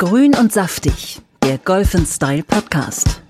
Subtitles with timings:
[0.00, 3.20] Grün und saftig, der Golf Style Podcast.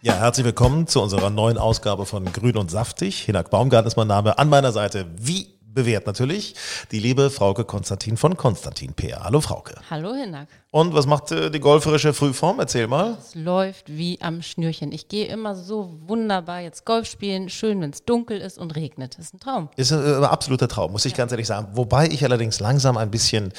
[0.00, 3.20] Ja, herzlich willkommen zu unserer neuen Ausgabe von Grün und Saftig.
[3.26, 4.38] Hinak Baumgarten ist mein Name.
[4.38, 6.54] An meiner Seite, wie bewährt natürlich,
[6.90, 9.22] die liebe Frauke Konstantin von Konstantin PR.
[9.24, 9.74] Hallo Frauke.
[9.90, 10.48] Hallo Hinak.
[10.70, 12.58] Und was macht äh, die golferische Frühform?
[12.58, 13.18] Erzähl mal.
[13.20, 14.90] Es läuft wie am Schnürchen.
[14.90, 19.18] Ich gehe immer so wunderbar jetzt Golf spielen, schön, wenn es dunkel ist und regnet.
[19.18, 19.68] Das ist ein Traum.
[19.76, 21.68] Ist ein äh, absoluter Traum, muss ich ganz ehrlich sagen.
[21.72, 23.52] Wobei ich allerdings langsam ein bisschen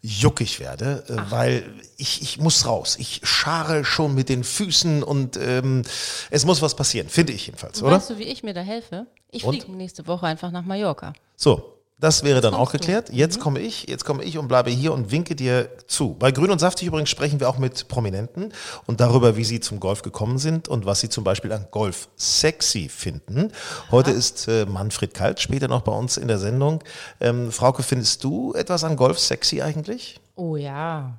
[0.00, 1.64] juckig werde, äh, weil
[1.98, 2.96] ich, ich muss raus.
[2.98, 5.82] Ich schare schon mit den Füßen und ähm,
[6.30, 7.96] es muss was passieren, finde ich jedenfalls, oder?
[7.96, 9.06] Weißt du, wie ich mir da helfe?
[9.30, 11.12] Ich fliege nächste Woche einfach nach Mallorca.
[11.36, 13.10] So, das wäre dann auch geklärt.
[13.12, 16.14] Jetzt komme ich, jetzt komme ich und bleibe hier und winke dir zu.
[16.14, 18.52] Bei Grün und Saftig übrigens sprechen wir auch mit Prominenten
[18.86, 22.08] und darüber, wie sie zum Golf gekommen sind und was sie zum Beispiel an Golf
[22.16, 23.50] sexy finden.
[23.90, 26.84] Heute ist äh, Manfred Kalt, später noch bei uns in der Sendung.
[27.20, 30.20] Ähm, Frauke, findest du etwas an Golf sexy eigentlich?
[30.36, 31.18] Oh ja.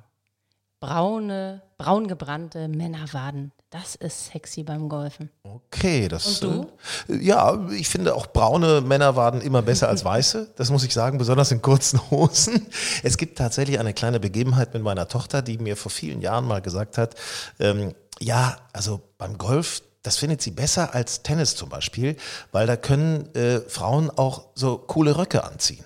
[0.80, 3.52] Braune, braungebrannte Männerwaden.
[3.68, 5.30] Das ist sexy beim Golfen.
[5.42, 6.42] Okay, das.
[6.42, 6.68] Und
[7.08, 10.54] Äh, ja, ich finde auch braune Männerwaden immer besser als weiße.
[10.56, 12.66] Das muss ich sagen, besonders in kurzen Hosen.
[13.02, 16.62] Es gibt tatsächlich eine kleine Begebenheit mit meiner Tochter, die mir vor vielen Jahren mal
[16.62, 17.14] gesagt hat,
[17.60, 22.16] ähm, ja, also beim Golf, das findet sie besser als Tennis zum Beispiel,
[22.52, 25.84] weil da können äh, Frauen auch so coole Röcke anziehen.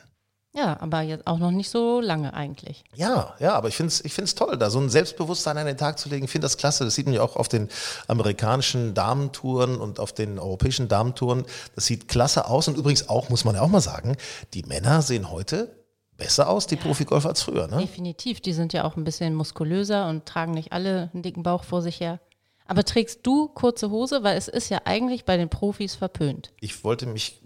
[0.56, 2.84] Ja, aber jetzt auch noch nicht so lange eigentlich.
[2.94, 5.76] Ja, ja, aber ich finde es ich find's toll, da so ein Selbstbewusstsein an den
[5.76, 6.26] Tag zu legen.
[6.26, 6.84] Ich finde das klasse.
[6.84, 7.68] Das sieht man ja auch auf den
[8.06, 11.44] amerikanischen Damentouren und auf den europäischen Damentouren.
[11.74, 12.68] Das sieht klasse aus.
[12.68, 14.16] Und übrigens auch, muss man ja auch mal sagen,
[14.54, 15.74] die Männer sehen heute
[16.16, 17.66] besser aus, die Profigolfer, als früher.
[17.66, 17.78] Ne?
[17.78, 18.40] Definitiv.
[18.40, 21.82] Die sind ja auch ein bisschen muskulöser und tragen nicht alle einen dicken Bauch vor
[21.82, 22.20] sich her.
[22.66, 24.22] Aber trägst du kurze Hose?
[24.22, 26.52] Weil es ist ja eigentlich bei den Profis verpönt.
[26.60, 27.42] Ich wollte mich,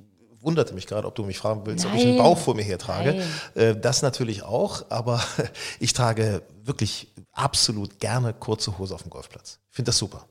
[0.48, 2.24] wunderte mich gerade, ob du mich fragen willst, ob ich einen Nein.
[2.24, 3.22] Bauch vor mir her trage.
[3.54, 3.74] Nein.
[3.76, 5.22] Äh, Das natürlich auch, aber
[5.78, 9.58] ich trage wirklich absolut gerne kurze Hose auf dem Golfplatz.
[9.70, 10.24] Ich finde das super.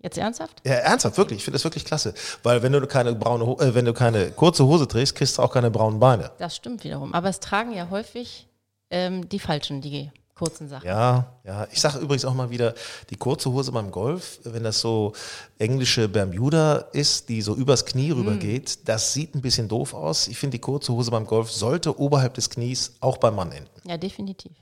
[0.00, 0.62] Jetzt ernsthaft?
[0.64, 1.38] Ja, ernsthaft, wirklich.
[1.40, 2.14] Ich finde das wirklich klasse.
[2.42, 5.52] Weil wenn du keine braune, äh, wenn du keine kurze Hose trägst, kriegst du auch
[5.52, 6.30] keine braunen Beine.
[6.38, 7.12] Das stimmt wiederum.
[7.12, 8.48] Aber es tragen ja häufig
[8.90, 10.86] ähm, die falschen, die kurzen Sachen.
[10.86, 11.66] Ja, ja.
[11.72, 12.74] Ich sage übrigens auch mal wieder,
[13.10, 15.12] die kurze Hose beim Golf, wenn das so
[15.58, 18.18] englische Bermuda ist, die so übers Knie Mm.
[18.18, 20.28] rübergeht, das sieht ein bisschen doof aus.
[20.28, 23.70] Ich finde, die kurze Hose beim Golf sollte oberhalb des Knies auch beim Mann enden.
[23.84, 24.52] Ja, definitiv.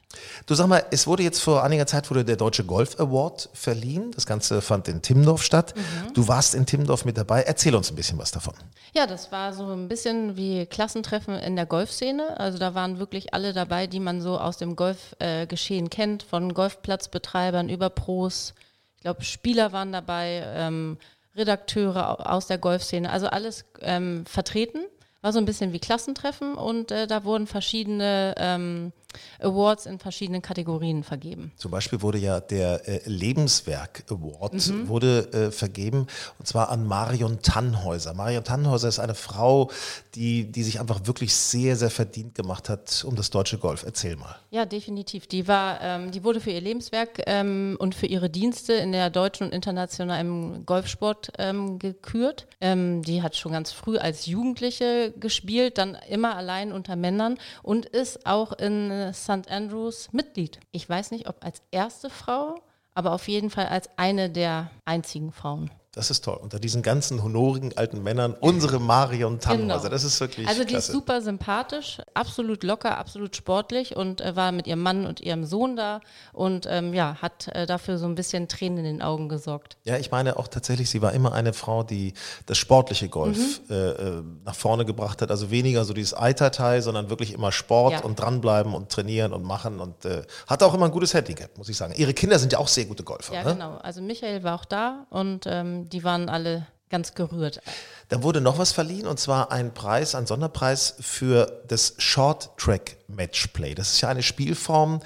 [0.46, 4.12] Du sag mal, es wurde jetzt vor einiger Zeit wurde der Deutsche Golf Award verliehen.
[4.14, 5.74] Das Ganze fand in Timmendorf statt.
[5.76, 6.14] Mhm.
[6.14, 7.42] Du warst in Timmendorf mit dabei.
[7.42, 8.54] Erzähl uns ein bisschen was davon.
[8.94, 12.38] Ja, das war so ein bisschen wie Klassentreffen in der Golfszene.
[12.38, 16.22] Also da waren wirklich alle dabei, die man so aus dem Golfgeschehen äh, Geschehen kennt,
[16.22, 18.54] von Golfplatzbetreibern über Pros.
[18.96, 20.98] Ich glaube, Spieler waren dabei, ähm,
[21.34, 24.80] Redakteure au- aus der Golfszene, also alles ähm, vertreten.
[25.22, 28.92] War so ein bisschen wie Klassentreffen und äh, da wurden verschiedene ähm,
[29.40, 31.52] Awards in verschiedenen Kategorien vergeben.
[31.56, 34.88] Zum Beispiel wurde ja der äh, Lebenswerk Award Mhm.
[34.88, 36.06] wurde äh, vergeben
[36.38, 38.14] und zwar an Marion Tannhäuser.
[38.14, 39.70] Marion Tannhäuser ist eine Frau,
[40.14, 43.82] die, die sich einfach wirklich sehr, sehr verdient gemacht hat um das deutsche Golf.
[43.84, 44.36] Erzähl mal.
[44.50, 45.26] Ja, definitiv.
[45.26, 49.10] Die war, ähm, die wurde für ihr Lebenswerk ähm, und für ihre Dienste in der
[49.10, 52.46] deutschen und internationalen Golfsport ähm, gekürt.
[52.60, 57.86] Ähm, die hat schon ganz früh als Jugendliche gespielt, dann immer allein unter Männern und
[57.86, 59.50] ist auch in St.
[59.50, 60.60] Andrews Mitglied.
[60.72, 62.56] Ich weiß nicht, ob als erste Frau,
[62.94, 65.70] aber auf jeden Fall als eine der einzigen Frauen.
[65.96, 66.38] Das ist toll.
[66.42, 69.78] Unter diesen ganzen honorigen alten Männern, unsere Marion Tannhäuser.
[69.78, 69.88] Genau.
[69.88, 70.88] Das ist wirklich Also die klasse.
[70.88, 75.44] ist super sympathisch, absolut locker, absolut sportlich und äh, war mit ihrem Mann und ihrem
[75.46, 76.00] Sohn da
[76.34, 79.78] und ähm, ja, hat äh, dafür so ein bisschen Tränen in den Augen gesorgt.
[79.84, 82.12] Ja, ich meine auch tatsächlich, sie war immer eine Frau, die
[82.44, 83.38] das sportliche Golf
[83.68, 83.74] Mhm.
[83.74, 85.30] äh, äh, nach vorne gebracht hat.
[85.30, 88.00] Also weniger so dieses Eiterteil, sondern wirklich immer Sport Ja.
[88.02, 91.70] und dranbleiben und trainieren und machen und äh, hat auch immer ein gutes Handicap, muss
[91.70, 91.94] ich sagen.
[91.96, 93.32] Ihre Kinder sind ja auch sehr gute Golfer.
[93.32, 93.54] Ja, ne?
[93.54, 93.78] genau.
[93.78, 97.60] Also Michael war auch da und ähm, die waren alle ganz gerührt.
[98.08, 102.96] Dann wurde noch was verliehen und zwar ein Preis, ein Sonderpreis für das Short Track
[103.08, 103.74] Matchplay.
[103.74, 105.00] Das ist ja eine Spielform,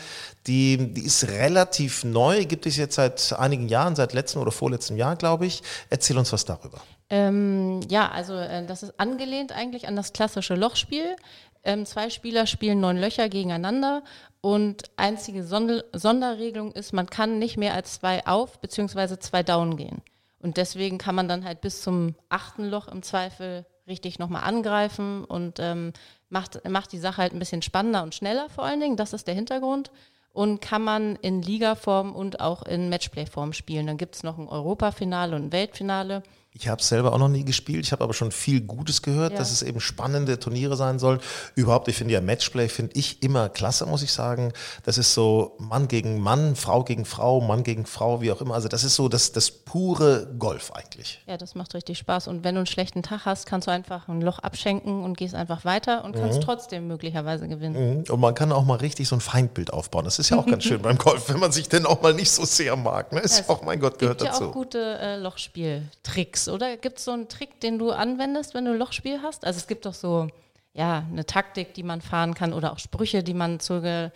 [0.46, 4.98] die, die ist relativ neu, gibt es jetzt seit einigen Jahren, seit letztem oder vorletztem
[4.98, 5.62] Jahr, glaube ich.
[5.88, 6.82] Erzähl uns was darüber.
[7.08, 11.16] Ähm, ja, also äh, das ist angelehnt eigentlich an das klassische Lochspiel.
[11.64, 14.02] Ähm, zwei Spieler spielen neun Löcher gegeneinander
[14.40, 19.18] und einzige Sonder Sonderregelung ist, man kann nicht mehr als zwei auf bzw.
[19.18, 20.02] zwei down gehen.
[20.40, 25.24] Und deswegen kann man dann halt bis zum achten Loch im Zweifel richtig nochmal angreifen
[25.24, 25.92] und ähm,
[26.30, 28.96] macht, macht die Sache halt ein bisschen spannender und schneller vor allen Dingen.
[28.96, 29.90] Das ist der Hintergrund.
[30.32, 33.88] Und kann man in Ligaform und auch in Matchplay-Form spielen.
[33.88, 36.22] Dann gibt es noch ein Europafinale und ein Weltfinale.
[36.52, 37.84] Ich habe es selber auch noch nie gespielt.
[37.86, 39.38] Ich habe aber schon viel Gutes gehört, Ja.
[39.38, 41.20] dass es eben spannende Turniere sein sollen.
[41.54, 44.52] Überhaupt, ich finde ja Matchplay finde ich immer klasse, muss ich sagen.
[44.84, 48.54] Das ist so Mann gegen Mann, Frau gegen Frau, Mann gegen Frau, wie auch immer.
[48.54, 51.22] Also das ist so das, das pure Golf eigentlich.
[51.28, 52.26] Ja, das macht richtig Spaß.
[52.26, 55.36] Und wenn du einen schlechten Tag hast, kannst du einfach ein Loch abschenken und gehst
[55.36, 57.98] einfach weiter und kannst trotzdem möglicherweise gewinnen.
[58.00, 58.04] Mhm.
[58.12, 60.04] Und man kann auch mal richtig so ein Feindbild aufbauen.
[60.04, 62.30] Das ist ja auch ganz schön beim Golf, wenn man sich denn auch mal nicht
[62.32, 63.12] so sehr mag.
[63.12, 63.20] Ne?
[63.20, 64.48] Ist es auch, mein Gott, gehört Gibt ja dazu.
[64.48, 66.76] auch gute äh, Lochspieltricks, oder?
[66.76, 69.44] Gibt es so einen Trick, den du anwendest, wenn du ein Lochspiel hast?
[69.44, 70.28] Also es gibt doch so,
[70.72, 74.10] ja, eine Taktik, die man fahren kann oder auch Sprüche, die man zu, ge-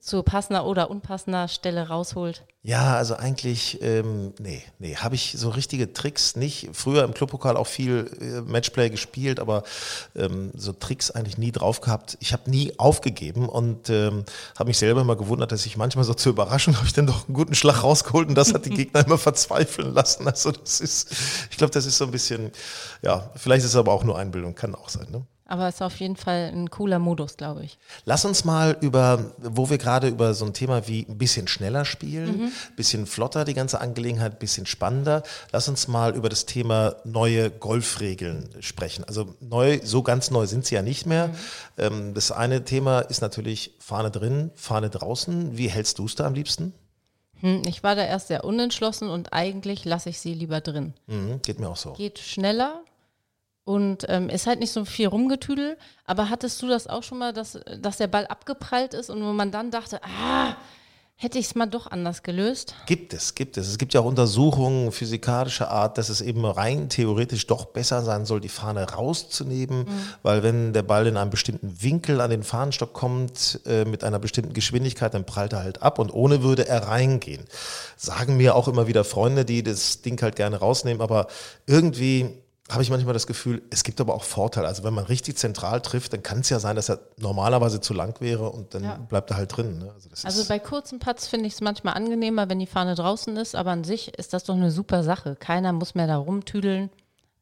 [0.00, 2.44] zu passender oder unpassender Stelle rausholt.
[2.62, 6.70] Ja, also eigentlich, ähm, nee, nee, habe ich so richtige Tricks nicht.
[6.72, 9.62] Früher im Clubpokal auch viel äh, Matchplay gespielt, aber
[10.16, 12.18] ähm, so Tricks eigentlich nie drauf gehabt.
[12.20, 14.24] Ich habe nie aufgegeben und ähm,
[14.58, 17.28] habe mich selber immer gewundert, dass ich manchmal so zur Überraschung habe ich dann doch
[17.28, 20.26] einen guten Schlag rausgeholt und das hat die Gegner immer verzweifeln lassen.
[20.26, 21.12] Also das ist,
[21.50, 22.50] ich glaube, das ist so ein bisschen,
[23.02, 25.06] ja, vielleicht ist es aber auch nur Einbildung, kann auch sein.
[25.10, 25.24] Ne?
[25.48, 27.78] Aber es ist auf jeden Fall ein cooler Modus, glaube ich.
[28.04, 31.84] Lass uns mal über, wo wir gerade über so ein Thema wie ein bisschen schneller
[31.84, 35.22] spielen, bisschen flotter die ganze Angelegenheit, bisschen spannender.
[35.52, 39.04] Lass uns mal über das Thema neue Golfregeln sprechen.
[39.04, 41.30] Also neu, so ganz neu sind sie ja nicht mehr.
[41.78, 45.56] Ähm, das eine Thema ist natürlich Fahne drin, Fahne draußen.
[45.56, 46.74] Wie hältst du es da am liebsten?
[47.40, 50.94] Hm, ich war da erst sehr unentschlossen und eigentlich lasse ich sie lieber drin.
[51.06, 51.92] Mhm, geht mir auch so.
[51.92, 52.80] Geht schneller
[53.66, 55.76] und ähm, ist halt nicht so viel Rumgetüdel.
[56.04, 59.32] Aber hattest du das auch schon mal, dass, dass der Ball abgeprallt ist und wo
[59.32, 60.54] man dann dachte, ah,
[61.16, 62.76] hätte ich es mal doch anders gelöst?
[62.86, 63.66] Gibt es, gibt es.
[63.66, 68.24] Es gibt ja auch Untersuchungen physikalischer Art, dass es eben rein theoretisch doch besser sein
[68.24, 69.86] soll, die Fahne rauszunehmen,
[70.22, 74.20] weil wenn der Ball in einem bestimmten Winkel an den Fahnenstock kommt, äh, mit einer
[74.20, 77.42] bestimmten Geschwindigkeit, dann prallt er halt ab und ohne würde er reingehen.
[77.96, 81.26] Sagen mir auch immer wieder Freunde, die das Ding halt gerne rausnehmen, aber
[81.66, 84.66] irgendwie habe ich manchmal das Gefühl, es gibt aber auch Vorteile.
[84.66, 87.94] Also wenn man richtig zentral trifft, dann kann es ja sein, dass er normalerweise zu
[87.94, 88.94] lang wäre und dann Ja.
[88.96, 89.78] bleibt er halt drin.
[89.78, 89.92] Ne?
[89.94, 93.54] Also, Also bei kurzen Putts finde ich es manchmal angenehmer, wenn die Fahne draußen ist,
[93.54, 95.36] aber an sich ist das doch eine super Sache.
[95.36, 96.90] Keiner muss mehr da rumtüdeln.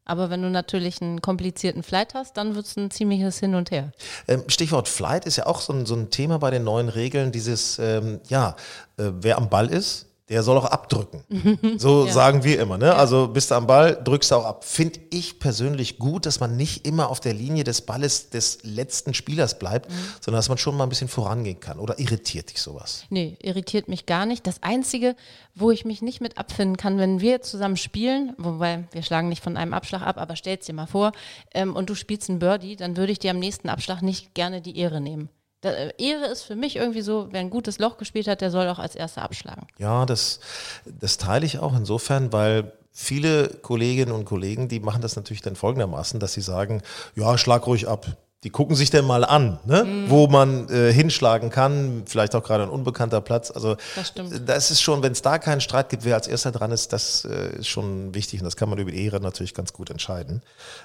[0.06, 3.70] Aber wenn du natürlich einen komplizierten Flight hast, dann wird es ein ziemliches Hin und
[3.70, 3.92] Her.
[4.28, 7.32] Ähm, Stichwort Flight ist ja auch so ein, so ein Thema bei den neuen Regeln,
[7.32, 8.56] dieses, ähm, ja,
[8.98, 10.04] äh, wer am Ball ist,
[10.34, 11.22] der soll auch abdrücken.
[11.78, 12.94] So sagen wir immer, ne?
[12.94, 14.64] Also bist du am Ball, drückst du auch ab.
[14.64, 19.14] Finde ich persönlich gut, dass man nicht immer auf der Linie des Balles des letzten
[19.14, 19.90] Spielers bleibt,
[20.20, 21.78] sondern dass man schon mal ein bisschen vorangehen kann.
[21.78, 23.04] Oder irritiert dich sowas?
[23.10, 24.46] Nee, irritiert mich gar nicht.
[24.46, 25.14] Das Einzige,
[25.54, 29.42] wo ich mich nicht mit abfinden kann, wenn wir zusammen spielen, wobei wir schlagen nicht
[29.42, 31.12] von einem Abschlag ab, aber stell's dir mal vor,
[31.54, 34.60] ähm, und du spielst einen Birdie, dann würde ich dir am nächsten Abschlag nicht gerne
[34.60, 35.28] die Ehre nehmen.
[35.64, 38.50] Da, äh, Ehre ist für mich irgendwie so, wer ein gutes Loch gespielt hat, der
[38.50, 39.66] soll auch als erster abschlagen.
[39.78, 40.40] Ja, das,
[40.84, 45.56] das teile ich auch insofern, weil viele Kolleginnen und Kollegen, die machen das natürlich dann
[45.56, 46.82] folgendermaßen, dass sie sagen,
[47.16, 48.06] ja, schlag ruhig ab.
[48.44, 49.84] Die gucken sich denn mal an, ne?
[49.84, 50.10] Mhm.
[50.10, 53.50] wo man äh, hinschlagen kann, vielleicht auch gerade ein unbekannter Platz.
[53.50, 54.12] Also Das
[54.44, 57.24] das ist schon, wenn es da keinen Streit gibt, wer als erster dran ist, das
[57.24, 60.42] äh, ist schon wichtig und das kann man über die Ehre natürlich ganz gut entscheiden.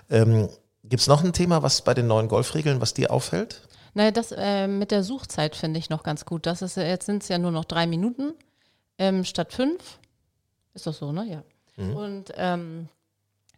[0.09, 0.47] Ähm,
[0.85, 3.61] Gibt es noch ein Thema, was bei den neuen Golfregeln, was dir auffällt?
[3.93, 6.45] Naja, das äh, mit der Suchzeit finde ich noch ganz gut.
[6.45, 8.33] Das ist, jetzt sind es ja nur noch drei Minuten
[8.97, 9.99] ähm, statt fünf.
[10.73, 11.25] Ist doch so, ne?
[11.25, 11.43] Ja.
[11.95, 12.89] Und ähm,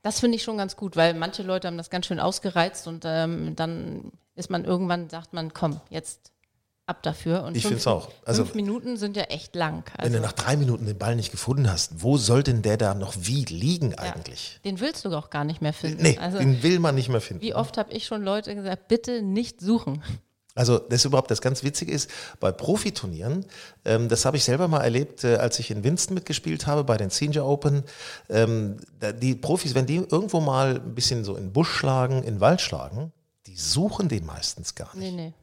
[0.03, 3.03] das finde ich schon ganz gut, weil manche Leute haben das ganz schön ausgereizt und
[3.05, 6.30] ähm, dann ist man irgendwann, sagt man, komm, jetzt
[6.91, 7.43] ab dafür.
[7.43, 8.09] Und Ich fünf- find's auch.
[8.25, 9.83] Also- fünf Minuten sind ja echt lang.
[9.97, 12.77] Wenn Also, du nach drei Minuten den Ball nicht gefunden hast, wo soll denn der
[12.77, 14.59] da noch wie liegen eigentlich?
[14.63, 16.03] den willst du auch gar nicht mehr finden.
[16.03, 17.41] Nee, also, den will man nicht mehr finden.
[17.41, 20.03] wie oft habe ich schon Leute gesagt, bitte nicht suchen.
[20.53, 22.09] Also das ist überhaupt das ganz Witzige ist,
[22.41, 23.45] bei Profiturnieren,
[23.85, 26.97] ähm, das habe ich selber mal erlebt, äh, als ich in Winston mitgespielt habe, bei
[26.97, 27.83] den Senior Open,
[28.29, 28.75] ähm,
[29.21, 32.39] die Profis, wenn die irgendwo mal ein bisschen so in den Busch schlagen, in den
[32.41, 33.13] Wald schlagen,
[33.47, 35.13] die suchen den meistens gar nicht.
[35.13, 35.33] Nee, nee.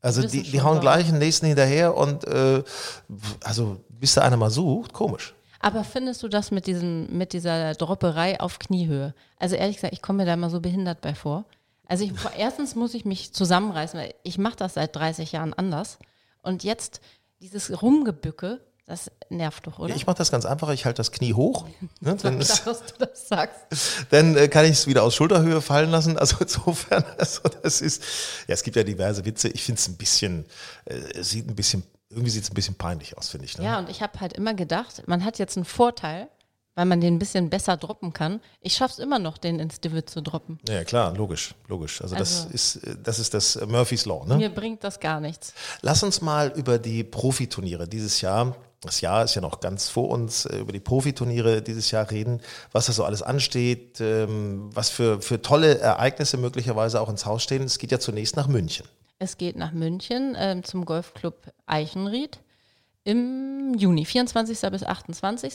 [0.00, 2.62] Also die, die hauen gleich den nächsten hinterher und äh,
[3.42, 5.34] also bis da einer mal sucht, komisch.
[5.60, 9.14] Aber findest du das mit, diesem, mit dieser Dropperei auf Kniehöhe?
[9.38, 11.44] Also ehrlich gesagt, ich komme mir da immer so behindert bei vor.
[11.88, 15.98] Also ich, erstens muss ich mich zusammenreißen, weil ich mache das seit 30 Jahren anders.
[16.42, 17.00] Und jetzt
[17.40, 19.94] dieses Rumgebücke, Das nervt doch, oder?
[19.96, 21.66] Ich mache das ganz einfach, ich halte das Knie hoch.
[22.00, 23.56] Ne, dann, Klar, ist, dass du das sagst.
[24.10, 26.16] dann äh, kann ich es wieder aus Schulterhöhe fallen lassen.
[26.26, 28.02] Also insofern, also das ist,
[28.46, 29.48] ja, es gibt ja diverse Witze.
[29.48, 30.46] Ich finde es ein bisschen,
[30.84, 33.58] äh, es sieht ein bisschen, irgendwie sieht es ein bisschen peinlich aus, finde ich.
[33.58, 33.64] Ne?
[33.64, 36.28] Ja, und ich habe halt immer gedacht, man hat jetzt einen Vorteil,
[36.76, 38.40] weil man den ein bisschen besser droppen kann.
[38.60, 40.60] Ich schaff's immer noch, den ins Divi zu droppen.
[40.68, 42.00] Ja, klar, logisch, logisch.
[42.02, 44.24] Also, das Also- ist äh, das ist das äh, Murphy's Law.
[44.26, 44.36] Ne?
[44.36, 45.54] Mir bringt das gar nichts.
[45.82, 48.54] Lass uns mal über die Profiturniere dieses Jahr,
[48.86, 52.40] das Jahr ist ja noch ganz vor uns, äh, über die Profiturniere dieses Jahr reden,
[52.72, 57.42] was da so alles ansteht, ähm, was für, für tolle Ereignisse möglicherweise auch ins Haus
[57.42, 57.62] stehen.
[57.62, 58.86] Es geht ja zunächst nach München.
[59.18, 61.34] Es geht nach München ähm, zum Golfclub
[61.66, 62.38] Eichenried
[63.04, 64.68] im Juni, 24.
[64.70, 65.54] bis 28.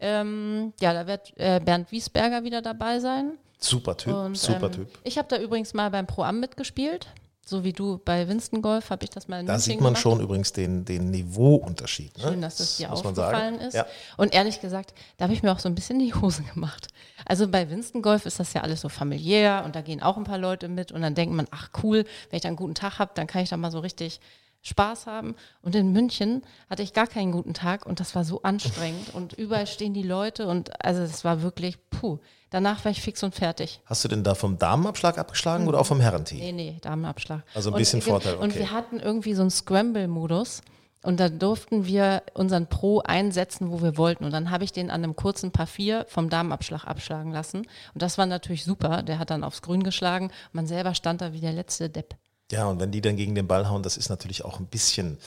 [0.00, 3.32] Ähm, ja, da wird äh, Bernd Wiesberger wieder dabei sein.
[3.58, 4.98] Super Typ, Und, super ähm, Typ.
[5.04, 7.08] Ich habe da übrigens mal beim Pro-Am mitgespielt.
[7.48, 9.90] So wie du bei Winston Golf habe ich das mal in Da München sieht man
[9.90, 10.02] gemacht.
[10.02, 12.18] schon übrigens den, den Niveauunterschied.
[12.18, 12.24] Ne?
[12.24, 13.74] Schön, dass das dir muss man aufgefallen ist.
[13.74, 13.86] Ja.
[14.16, 16.88] Und ehrlich gesagt, da habe ich mir auch so ein bisschen die Hose gemacht.
[17.24, 20.24] Also bei Winston Golf ist das ja alles so familiär und da gehen auch ein
[20.24, 22.98] paar Leute mit und dann denkt man, ach cool, wenn ich da einen guten Tag
[22.98, 24.20] habe, dann kann ich da mal so richtig
[24.66, 25.34] Spaß haben.
[25.62, 29.32] Und in München hatte ich gar keinen guten Tag und das war so anstrengend und
[29.32, 32.18] überall stehen die Leute und also es war wirklich, puh.
[32.50, 33.80] Danach war ich fix und fertig.
[33.86, 36.38] Hast du denn da vom Damenabschlag abgeschlagen oder auch vom Herrenteam?
[36.38, 37.42] Nee, nee, Damenabschlag.
[37.54, 38.60] Also ein Und- bisschen Vorteil, Und okay.
[38.60, 40.62] wir hatten irgendwie so einen Scramble-Modus.
[41.02, 44.24] Und da durften wir unseren Pro einsetzen, wo wir wollten.
[44.24, 47.58] Und dann habe ich den an einem kurzen 4 vom Damenabschlag abschlagen lassen.
[47.94, 49.02] Und das war natürlich super.
[49.02, 50.32] Der hat dann aufs Grün geschlagen.
[50.52, 52.16] Man selber stand da wie der letzte Depp.
[52.52, 55.18] Ja, und wenn die dann gegen den Ball hauen, das ist natürlich auch ein bisschen,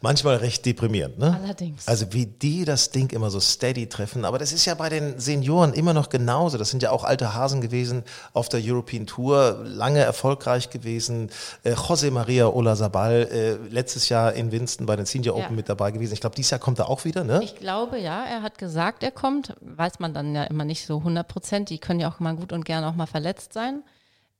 [0.00, 1.18] manchmal recht deprimierend.
[1.18, 1.38] Ne?
[1.42, 1.86] Allerdings.
[1.86, 4.24] Also wie die das Ding immer so steady treffen.
[4.24, 6.56] Aber das ist ja bei den Senioren immer noch genauso.
[6.56, 8.02] Das sind ja auch alte Hasen gewesen
[8.32, 11.30] auf der European Tour, lange erfolgreich gewesen.
[11.64, 15.44] Äh, José Maria Olazabal, äh, letztes Jahr in Winston bei den Senior Ja.
[15.44, 16.14] Open mit dabei gewesen.
[16.14, 17.40] Ich glaube, dieses Jahr kommt er auch wieder, ne?
[17.44, 19.54] Ich glaube, ja, er hat gesagt, er kommt.
[19.60, 21.68] Weiß man dann ja immer nicht so 100 Prozent.
[21.68, 23.82] Die können ja auch mal gut und gerne auch mal verletzt sein.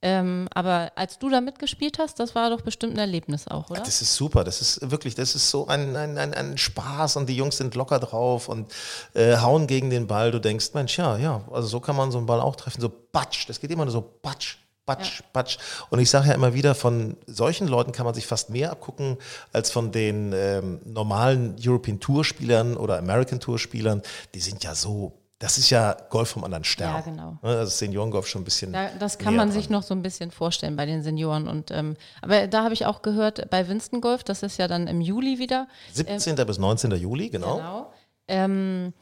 [0.06, 3.80] Ähm, aber als du da mitgespielt hast, das war doch bestimmt ein Erlebnis auch, oder?
[3.80, 7.26] Das ist super, das ist wirklich, das ist so ein, ein, ein, ein Spaß und
[7.26, 8.70] die Jungs sind locker drauf und
[9.14, 10.30] äh, hauen gegen den Ball.
[10.30, 12.92] Du denkst, Mensch, ja, ja, also so kann man so einen Ball auch treffen, so
[13.12, 14.58] batsch, das geht immer nur so batsch.
[14.84, 15.56] Batsch, batsch.
[15.88, 19.16] Und ich sage ja immer wieder, von solchen Leuten kann man sich fast mehr abgucken
[19.50, 24.02] als von den ähm, normalen European Tour Spielern oder American Tour Spielern.
[24.34, 26.95] Die sind ja so, das ist ja Golf vom anderen Stern.
[26.95, 27.38] Ja, genau.
[27.43, 28.73] Ne, Also Seniorengolf schon ein bisschen.
[28.73, 29.59] Da, das kann man dran.
[29.61, 31.49] sich noch so ein bisschen vorstellen bei den Senioren.
[31.49, 34.87] Und, ähm, aber da habe ich auch gehört, bei Winston Golf, das ist ja dann
[34.87, 35.67] im Juli wieder.
[35.93, 36.37] 17.
[36.47, 36.93] bis 19.
[36.93, 37.57] Juli, genau.
[37.57, 37.93] Genau.
[38.29, 38.95] Ähm,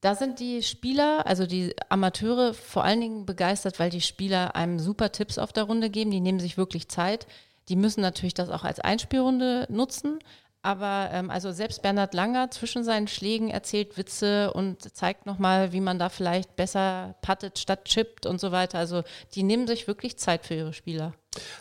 [0.00, 4.78] da sind die Spieler, also die Amateure, vor allen Dingen begeistert, weil die Spieler einem
[4.78, 6.10] super Tipps auf der Runde geben.
[6.10, 7.26] Die nehmen sich wirklich Zeit.
[7.68, 10.20] Die müssen natürlich das auch als Einspielrunde nutzen.
[10.68, 15.80] Aber ähm, also selbst Bernhard Langer zwischen seinen Schlägen erzählt Witze und zeigt nochmal, wie
[15.80, 18.78] man da vielleicht besser puttet statt chippt und so weiter.
[18.78, 19.02] Also
[19.34, 21.14] die nehmen sich wirklich Zeit für ihre Spieler.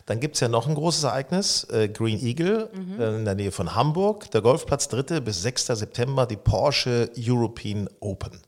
[0.08, 3.00] Dann gibt es ja noch ein großes Ereignis, äh, Green Eagle Mhm.
[3.00, 4.30] äh, in der Nähe von Hamburg.
[4.32, 5.22] Der Golfplatz 3.
[5.22, 5.68] bis 6.
[5.68, 8.42] September, die Porsche European Open.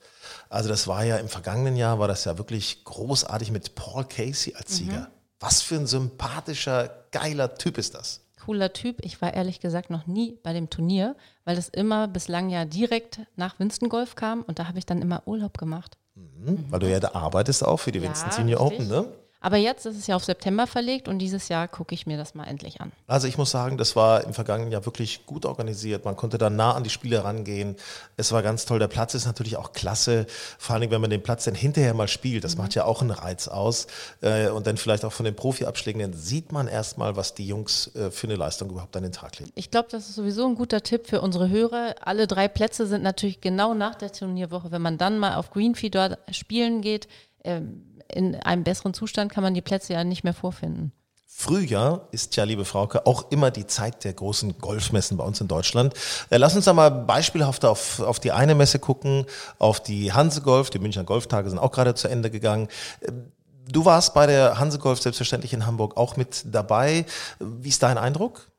[0.50, 4.56] Also das war ja im vergangenen Jahr, war das ja wirklich großartig mit Paul Casey
[4.56, 5.00] als Sieger.
[5.00, 5.08] Mhm.
[5.40, 8.26] Was für ein sympathischer, geiler Typ ist das.
[8.50, 9.06] Cooler Typ.
[9.06, 11.16] Ich war ehrlich gesagt noch nie bei dem Turnier,
[11.46, 15.04] weil es immer bislang ja direkt nach Winston Golf kam und da habe ich dann
[15.04, 16.00] immer Urlaub gemacht.
[16.16, 18.92] Weil du ja da arbeitest auch für die Winston Senior richtig.
[18.92, 19.14] Open, ne?
[19.42, 22.36] Aber jetzt ist es ja auf September verlegt und dieses Jahr gucke ich mir das
[22.36, 22.92] mal endlich an.
[23.08, 26.04] Also ich muss sagen, das war im vergangenen Jahr wirklich gut organisiert.
[26.04, 27.78] Man konnte da nah an die Spieler rangehen.
[28.18, 28.80] Es war ganz toll.
[28.80, 30.26] Der Platz ist natürlich auch klasse.
[30.58, 32.44] Vor allem, wenn man den Platz dann hinterher mal spielt.
[32.44, 33.88] Das macht ja auch einen Reiz aus.
[34.22, 37.96] Äh, Und dann vielleicht auch von den Profi-Abschlägen, dann sieht man erstmal, was die Jungs
[37.96, 39.52] äh, für eine Leistung überhaupt an den Tag legen.
[39.56, 41.96] Ich glaube, das ist sowieso ein guter Tipp für unsere Hörer.
[42.02, 44.72] Alle drei Plätze sind natürlich genau nach der Turnierwoche.
[44.72, 47.08] Wenn man dann mal auf Greenfee dort spielen geht,
[47.44, 50.92] ähm, in einem besseren Zustand kann man die Plätze ja nicht mehr vorfinden.
[51.32, 55.48] Frühjahr ist ja, liebe Frauke, auch immer die Zeit der großen Golfmessen bei uns in
[55.48, 55.94] Deutschland.
[56.30, 59.26] Äh, Lass uns da mal beispielhaft auf, auf die eine Messe gucken,
[59.58, 60.70] auf die Hanse Golf.
[60.70, 62.68] Die Münchner Golftage sind auch gerade zu Ende gegangen.
[63.02, 63.32] Ähm,
[63.72, 67.06] Du warst bei der Hanse Golf selbstverständlich in Hamburg auch mit dabei.
[67.40, 68.50] Wie ist dein Eindruck?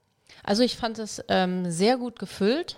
[0.45, 2.76] Also ich fand es ähm, sehr gut gefüllt.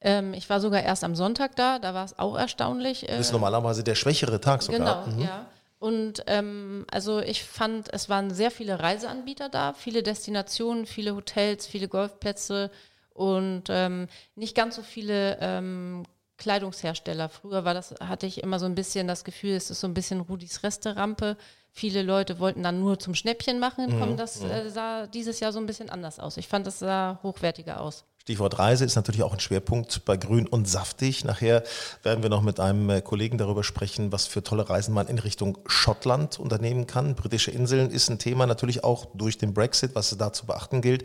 [0.00, 3.08] Ähm, ich war sogar erst am Sonntag da, da war es auch erstaunlich.
[3.08, 5.04] Äh, Das ist normalerweise der schwächere Tag sogar.
[5.06, 5.46] Genau, ja.
[5.82, 11.66] Und ähm, also ich fand, es waren sehr viele Reiseanbieter da, viele Destinationen, viele Hotels,
[11.66, 12.70] viele Golfplätze
[13.12, 16.04] und ähm, nicht ganz so viele ähm,
[16.36, 17.28] Kleidungshersteller.
[17.28, 19.94] Früher war das, hatte ich immer so ein bisschen das Gefühl, es ist so ein
[19.94, 21.36] bisschen Rudis Resterampe.
[21.74, 24.16] Viele Leute wollten dann nur zum Schnäppchen machen Mhm, kommen.
[24.18, 26.36] Das äh, sah dieses Jahr so ein bisschen anders aus.
[26.36, 28.04] Ich fand, das sah hochwertiger aus.
[28.18, 31.24] Stichwort Reise ist natürlich auch ein Schwerpunkt bei Grün und Saftig.
[31.24, 31.64] Nachher
[32.04, 35.18] werden wir noch mit einem äh, Kollegen darüber sprechen, was für tolle Reisen man in
[35.18, 37.16] Richtung Schottland unternehmen kann.
[37.16, 41.02] Britische Inseln ist ein Thema natürlich auch durch den Brexit, was da zu beachten gilt.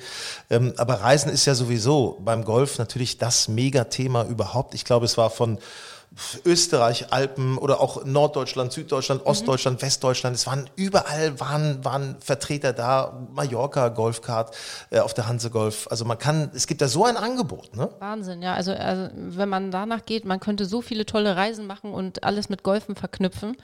[0.51, 4.75] Ähm, aber Reisen ist ja sowieso beim Golf natürlich das Megathema überhaupt.
[4.75, 5.57] Ich glaube, es war von
[6.45, 10.35] Österreich, Alpen oder auch Norddeutschland, Süddeutschland, Ostdeutschland, Westdeutschland.
[10.35, 14.55] Es waren überall waren, waren Vertreter da, Mallorca, Golfkart
[14.89, 15.87] äh, auf der Hanse Golf.
[15.89, 17.89] Also man kann, es gibt da so ein Angebot, ne?
[17.99, 18.55] Wahnsinn, ja.
[18.55, 22.49] Also, also wenn man danach geht, man könnte so viele tolle Reisen machen und alles
[22.49, 23.55] mit Golfen verknüpfen.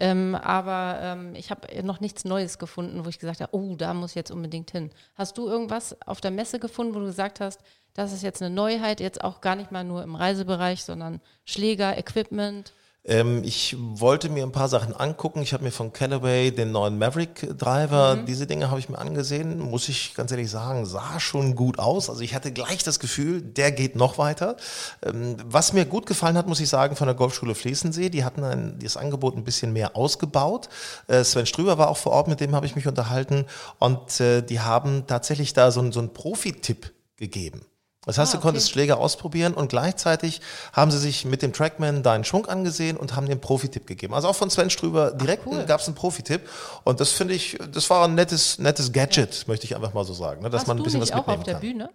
[0.00, 3.92] Ähm, aber ähm, ich habe noch nichts Neues gefunden, wo ich gesagt habe, oh, da
[3.92, 4.90] muss ich jetzt unbedingt hin.
[5.14, 7.60] Hast du irgendwas auf der Messe gefunden, wo du gesagt hast,
[7.92, 11.98] das ist jetzt eine Neuheit, jetzt auch gar nicht mal nur im Reisebereich, sondern Schläger,
[11.98, 12.72] Equipment?
[13.04, 15.40] Ähm, ich wollte mir ein paar Sachen angucken.
[15.42, 19.58] Ich habe mir von Callaway den neuen Maverick Driver, diese Dinge habe ich mir angesehen,
[19.58, 22.10] muss ich ganz ehrlich sagen, sah schon gut aus.
[22.10, 24.56] Also ich hatte gleich das Gefühl, der geht noch weiter.
[25.02, 28.44] Ähm, was mir gut gefallen hat, muss ich sagen, von der Golfschule Flesensee, die hatten
[28.44, 30.68] ein, das Angebot ein bisschen mehr ausgebaut.
[31.06, 33.46] Äh, Sven Strüber war auch vor Ort, mit dem habe ich mich unterhalten
[33.78, 37.62] und äh, die haben tatsächlich da so, so einen Profi-Tipp gegeben.
[38.06, 38.72] Das heißt, Ah, du konntest okay.
[38.72, 40.40] Schläger ausprobieren und gleichzeitig
[40.72, 44.14] haben sie sich mit dem Trackman deinen Schwung angesehen und haben dir einen Profi-Tipp gegeben.
[44.14, 45.64] Also auch von Sven Strüber direkt cool.
[45.66, 46.48] gab es einen Profi-Tipp
[46.84, 50.14] und das finde ich, das war ein nettes, nettes Gadget, möchte ich einfach mal so
[50.14, 51.60] sagen, ne, dass Hast man ein bisschen was mitnehmen auf der kann.
[51.60, 51.90] Bühne?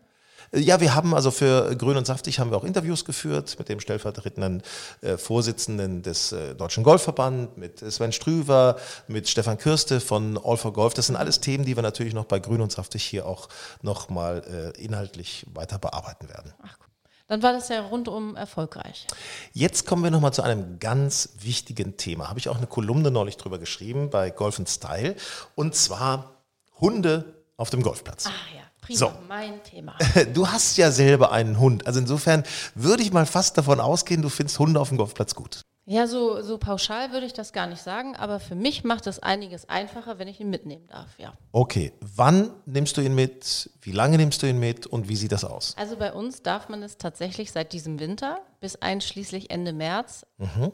[0.53, 3.79] Ja, wir haben also für Grün und Saftig haben wir auch Interviews geführt mit dem
[3.79, 4.61] stellvertretenden
[5.01, 10.73] äh, Vorsitzenden des äh, Deutschen Golfverband, mit Sven Strüver, mit Stefan Kürste von All for
[10.73, 10.93] Golf.
[10.93, 13.49] Das sind alles Themen, die wir natürlich noch bei Grün und Saftig hier auch
[13.81, 16.53] nochmal äh, inhaltlich weiter bearbeiten werden.
[16.63, 16.85] Ach, guck.
[17.27, 19.07] Dann war das ja rundum erfolgreich.
[19.51, 22.29] Jetzt kommen wir nochmal zu einem ganz wichtigen Thema.
[22.29, 25.15] Habe ich auch eine Kolumne neulich drüber geschrieben bei Golf Style.
[25.55, 26.43] Und zwar
[26.79, 28.27] Hunde auf dem Golfplatz.
[28.27, 29.11] Ah ja, prima, So.
[29.27, 29.95] mein Thema.
[30.33, 31.87] Du hast ja selber einen Hund.
[31.87, 32.43] Also insofern
[32.75, 35.61] würde ich mal fast davon ausgehen, du findest Hunde auf dem Golfplatz gut.
[35.87, 39.19] Ja, so, so pauschal würde ich das gar nicht sagen, aber für mich macht es
[39.19, 41.33] einiges einfacher, wenn ich ihn mitnehmen darf, ja.
[41.51, 43.69] Okay, wann nimmst du ihn mit?
[43.81, 44.87] Wie lange nimmst du ihn mit?
[44.87, 45.75] Und wie sieht das aus?
[45.77, 50.25] Also bei uns darf man es tatsächlich seit diesem Winter bis einschließlich Ende März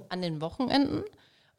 [0.07, 1.03] an den Wochenenden.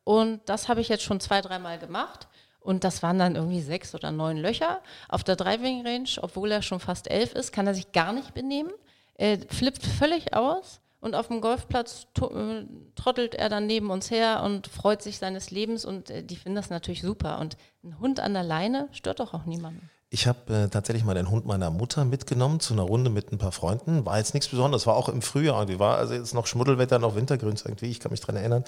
[0.05, 2.29] Und das habe ich jetzt schon zwei, dreimal gemacht.
[2.62, 4.81] Und das waren dann irgendwie sechs oder neun Löcher.
[5.09, 8.35] Auf der Driving Range, obwohl er schon fast elf ist, kann er sich gar nicht
[8.35, 8.70] benehmen.
[9.14, 10.81] Er flippt völlig aus.
[11.01, 15.51] Und auf dem Golfplatz äh, trottelt er dann neben uns her und freut sich seines
[15.51, 15.85] Lebens.
[15.85, 17.40] Und äh, die finden das natürlich super.
[17.40, 19.90] Und ein Hund an der Leine stört doch auch niemanden.
[20.11, 23.38] Ich habe äh, tatsächlich mal den Hund meiner Mutter mitgenommen zu einer Runde mit ein
[23.38, 24.07] paar Freunden.
[24.07, 25.81] War jetzt nichts Besonderes, war auch im Frühjahr irgendwie.
[25.81, 28.62] War also jetzt noch Schmuddelwetter, noch Wintergrüns irgendwie, ich kann mich dran erinnern.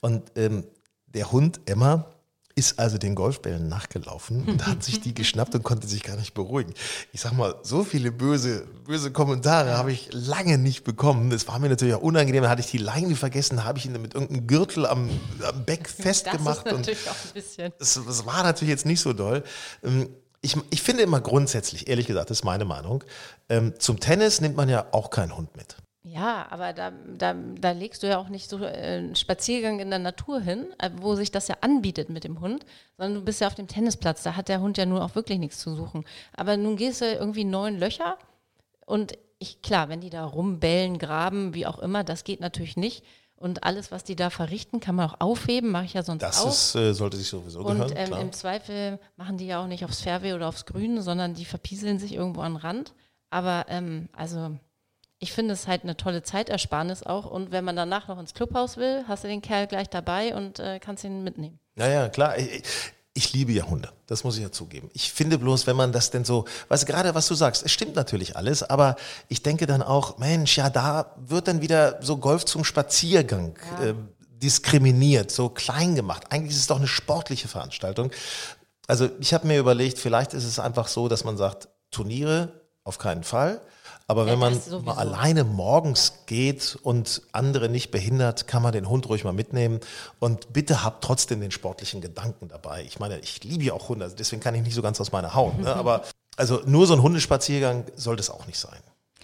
[0.00, 0.64] Und ähm,
[1.08, 2.06] der Hund Emma
[2.56, 6.34] ist also den Golfbällen nachgelaufen und hat sich die geschnappt und konnte sich gar nicht
[6.34, 6.72] beruhigen.
[7.12, 11.30] Ich sag mal, so viele böse, böse Kommentare habe ich lange nicht bekommen.
[11.30, 12.44] Das war mir natürlich auch unangenehm.
[12.44, 15.10] Da hatte ich die Leine vergessen, habe ich ihn mit irgendeinem Gürtel am,
[15.42, 16.64] am Beck festgemacht.
[16.64, 17.72] das ist und natürlich auch ein bisschen.
[17.78, 19.42] das, das war natürlich jetzt nicht so doll.
[19.82, 20.10] Ähm,
[20.42, 23.02] Ich, ich finde immer grundsätzlich, ehrlich gesagt, das ist meine Meinung,
[23.48, 25.76] ähm, zum Tennis nimmt man ja auch keinen Hund mit.
[26.06, 28.66] Ja, aber da, da, da legst du ja auch nicht so äh,
[28.98, 32.66] einen Spaziergang in der Natur hin, äh, wo sich das ja anbietet mit dem Hund,
[32.98, 35.38] sondern du bist ja auf dem Tennisplatz, da hat der Hund ja nun auch wirklich
[35.38, 36.04] nichts zu suchen.
[36.36, 38.18] Aber nun gehst du irgendwie neun Löcher
[38.84, 43.02] und ich, klar, wenn die da rumbellen, graben, wie auch immer, das geht natürlich nicht.
[43.36, 46.42] Und alles, was die da verrichten, kann man auch aufheben, mache ich ja sonst Das
[46.42, 46.48] auch.
[46.48, 47.92] ist, äh, sollte sich sowieso Und gehören.
[47.96, 48.20] ähm, klar.
[48.20, 51.98] im Zweifel machen die ja auch nicht aufs Fairway oder aufs Grün, sondern die verpieseln
[51.98, 52.94] sich irgendwo an den Rand.
[53.30, 54.56] Aber ähm, also
[55.24, 57.24] ich finde es halt eine tolle Zeitersparnis auch.
[57.24, 60.58] Und wenn man danach noch ins Clubhaus will, hast du den Kerl gleich dabei und
[60.58, 61.58] äh, kannst ihn mitnehmen.
[61.76, 62.36] Ja, ja, klar.
[62.36, 62.62] Ich,
[63.14, 63.88] ich liebe ja Hunde.
[64.06, 64.90] Das muss ich ja zugeben.
[64.92, 67.72] Ich finde bloß, wenn man das denn so, weißt du, gerade was du sagst, es
[67.72, 68.96] stimmt natürlich alles, aber
[69.28, 73.94] ich denke dann auch, Mensch, ja, da wird dann wieder so Golf zum Spaziergang äh,
[74.42, 76.24] diskriminiert, so klein gemacht.
[76.28, 78.10] Eigentlich ist es doch eine sportliche Veranstaltung.
[78.86, 82.98] Also ich habe mir überlegt, vielleicht ist es einfach so, dass man sagt, Turniere auf
[82.98, 83.62] keinen Fall.
[84.06, 89.08] Aber wenn man mal alleine morgens geht und andere nicht behindert, kann man den Hund
[89.08, 89.80] ruhig mal mitnehmen.
[90.18, 92.82] Und bitte habt trotzdem den sportlichen Gedanken dabei.
[92.82, 95.10] Ich meine, ich liebe ja auch Hunde, also deswegen kann ich nicht so ganz aus
[95.10, 95.58] meiner Haut.
[95.58, 95.74] Ne?
[95.74, 96.04] Aber
[96.36, 98.78] also nur so ein Hundespaziergang sollte es auch nicht sein.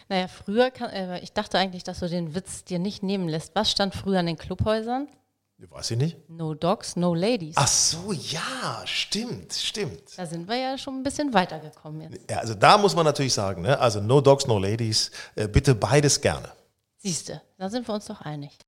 [0.08, 3.54] Naja, früher, kann, äh, ich dachte eigentlich, dass du den Witz dir nicht nehmen lässt.
[3.54, 5.08] Was stand früher an den Clubhäusern?
[5.68, 6.16] Weiß ich nicht.
[6.28, 7.54] No Dogs, no Ladies.
[7.56, 10.16] Ach so, ja, stimmt, stimmt.
[10.16, 12.30] Da sind wir ja schon ein bisschen weitergekommen jetzt.
[12.30, 13.78] Ja, also da muss man natürlich sagen, ne?
[13.78, 16.50] also no dogs, no ladies, äh, bitte beides gerne.
[16.98, 18.58] Siehst du, da sind wir uns doch einig.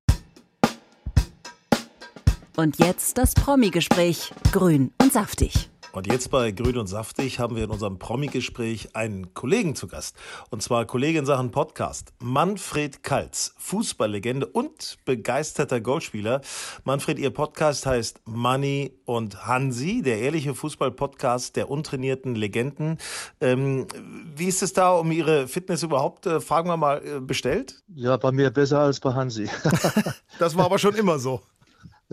[2.57, 4.33] Und jetzt das Promi-Gespräch.
[4.52, 5.72] Grün und saftig.
[5.94, 10.16] Und jetzt bei Grün und Saftig haben wir in unserem Promi-Gespräch einen Kollegen zu Gast.
[10.48, 12.14] Und zwar Kollege in Sachen Podcast.
[12.18, 16.40] Manfred Kaltz, Fußballlegende und begeisterter Golfspieler.
[16.85, 22.96] Manfred, Ihr Podcast heißt Money und Hansi, der ehrliche Fußball-Podcast der untrainierten Legenden.
[23.42, 23.87] Ähm,
[24.35, 27.83] wie ist es da um Ihre Fitness überhaupt, äh, fragen wir mal, äh, bestellt?
[27.94, 29.46] Ja, bei mir besser als bei Hansi.
[30.38, 31.42] das war aber schon immer so.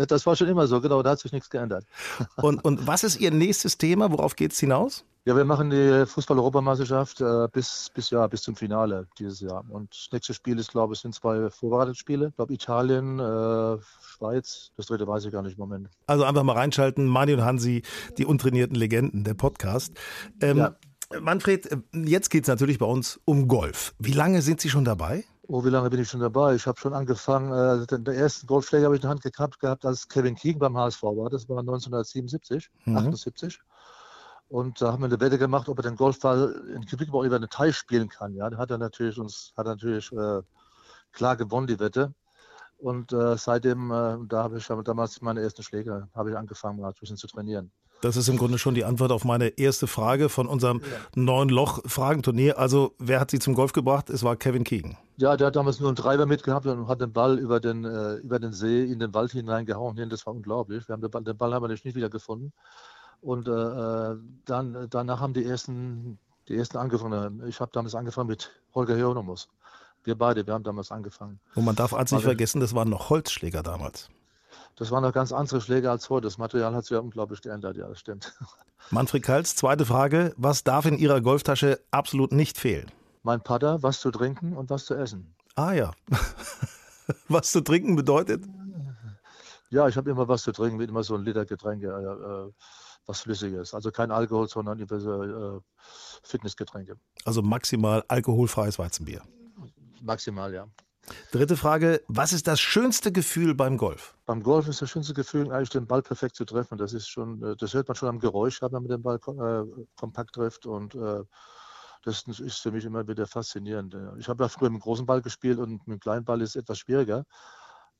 [0.08, 1.86] Das war schon immer so, genau, da hat sich nichts geändert.
[2.38, 4.12] Und, und was ist Ihr nächstes Thema?
[4.12, 5.04] Worauf geht es hinaus?
[5.26, 9.64] Ja, wir machen die Fußball-Europameisterschaft äh, bis, bis, ja, bis zum Finale dieses Jahr.
[9.70, 12.30] Und das nächste Spiel ist, glaube ich, sind zwei Vorbereitungsspiele.
[12.30, 15.90] Ich glaube, Italien, äh, Schweiz, das dritte weiß ich gar nicht im Moment.
[16.08, 17.84] Also einfach mal reinschalten, Mani und Hansi,
[18.18, 19.94] die untrainierten Legenden, der Podcast.
[20.42, 20.76] Ähm, ja.
[21.20, 23.94] Manfred, jetzt geht es natürlich bei uns um Golf.
[24.00, 25.26] Wie lange sind Sie schon dabei?
[25.52, 26.54] Oh, wie lange bin ich schon dabei?
[26.54, 29.60] Ich habe schon angefangen, äh, den, den, ersten Golfschläger habe ich in der Hand gehabt
[29.60, 31.32] gehabt, als Kevin Keegan beim HSV war.
[31.32, 32.98] Das war 1977, mhm.
[32.98, 33.60] 78.
[34.48, 37.50] Und da haben wir eine Wette gemacht, ob er den Golfball in Quickball über den
[37.50, 38.36] Teil spielen kann.
[38.36, 40.44] Ja, da hat er natürlich uns, hat er natürlich äh,
[41.14, 42.14] klar gewonnen, die Wette.
[42.78, 46.90] Und äh, seitdem, äh, da habe ich damals meine ersten Schläge, habe ich angefangen, mal
[46.90, 47.72] ein bisschen zu trainieren.
[48.02, 51.22] Das ist im Grunde schon die Antwort auf meine erste Frage von unserem ja.
[51.22, 52.58] neuen Loch-Fragenturnier.
[52.58, 54.10] Also, wer hat Sie zum Golf gebracht?
[54.10, 54.98] Es war Kevin Keegan.
[55.18, 58.16] Ja, der hat damals nur einen Treiber mitgehabt und hat den Ball über den, äh,
[58.16, 60.10] über den See in den Wald hineingehauen.
[60.10, 60.88] Das war unglaublich.
[60.88, 62.54] Wir haben den, Ball, den Ball haben wir nicht wieder gefunden.
[63.22, 67.44] Und äh, dann, danach haben die ersten, die ersten angefangen.
[67.48, 69.50] Ich habe damals angefangen mit Holger Hieronymus.
[70.06, 71.42] Wir beide, wir haben damals angefangen.
[71.56, 74.10] Und man darf eins nicht vergessen, das waren noch Holzschläger damals.
[74.80, 76.26] Das waren noch ganz andere Schläge als heute.
[76.26, 78.34] Das Material hat sich ja unglaublich geändert, ja, das stimmt.
[78.92, 80.34] Manfred Kals, zweite Frage.
[80.38, 82.90] Was darf in Ihrer Golftasche absolut nicht fehlen?
[83.22, 85.36] Mein Putter, was zu trinken und was zu essen.
[85.56, 85.92] Ah ja.
[87.28, 88.46] was zu trinken bedeutet?
[89.70, 92.52] Ja, ich habe immer was zu trinken, immer so ein Liter Getränke, äh, äh
[93.06, 93.74] was Flüssiges.
[93.74, 95.60] Also kein Alkohol, sondern äh,
[96.24, 96.96] Fitnessgetränke.
[97.26, 99.24] Also maximal alkoholfreies Weizenbier.
[100.02, 100.68] Maximal, ja.
[101.32, 104.16] Dritte Frage, was ist das schönste Gefühl beim Golf?
[104.26, 106.78] Beim Golf ist das schönste Gefühl, eigentlich den Ball perfekt zu treffen.
[106.78, 109.86] Das ist schon, äh, das hört man schon am Geräusch, wenn man den Ball äh,
[109.96, 111.24] kompakt trifft und äh,
[112.04, 113.96] das ist für mich immer wieder faszinierend.
[114.18, 116.52] Ich habe ja früher mit dem großen Ball gespielt und mit dem kleinen Ball ist
[116.52, 117.26] es etwas schwieriger.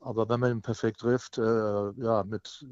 [0.02, 2.66] Aber wenn man ihn perfekt trifft, äh, ja, mit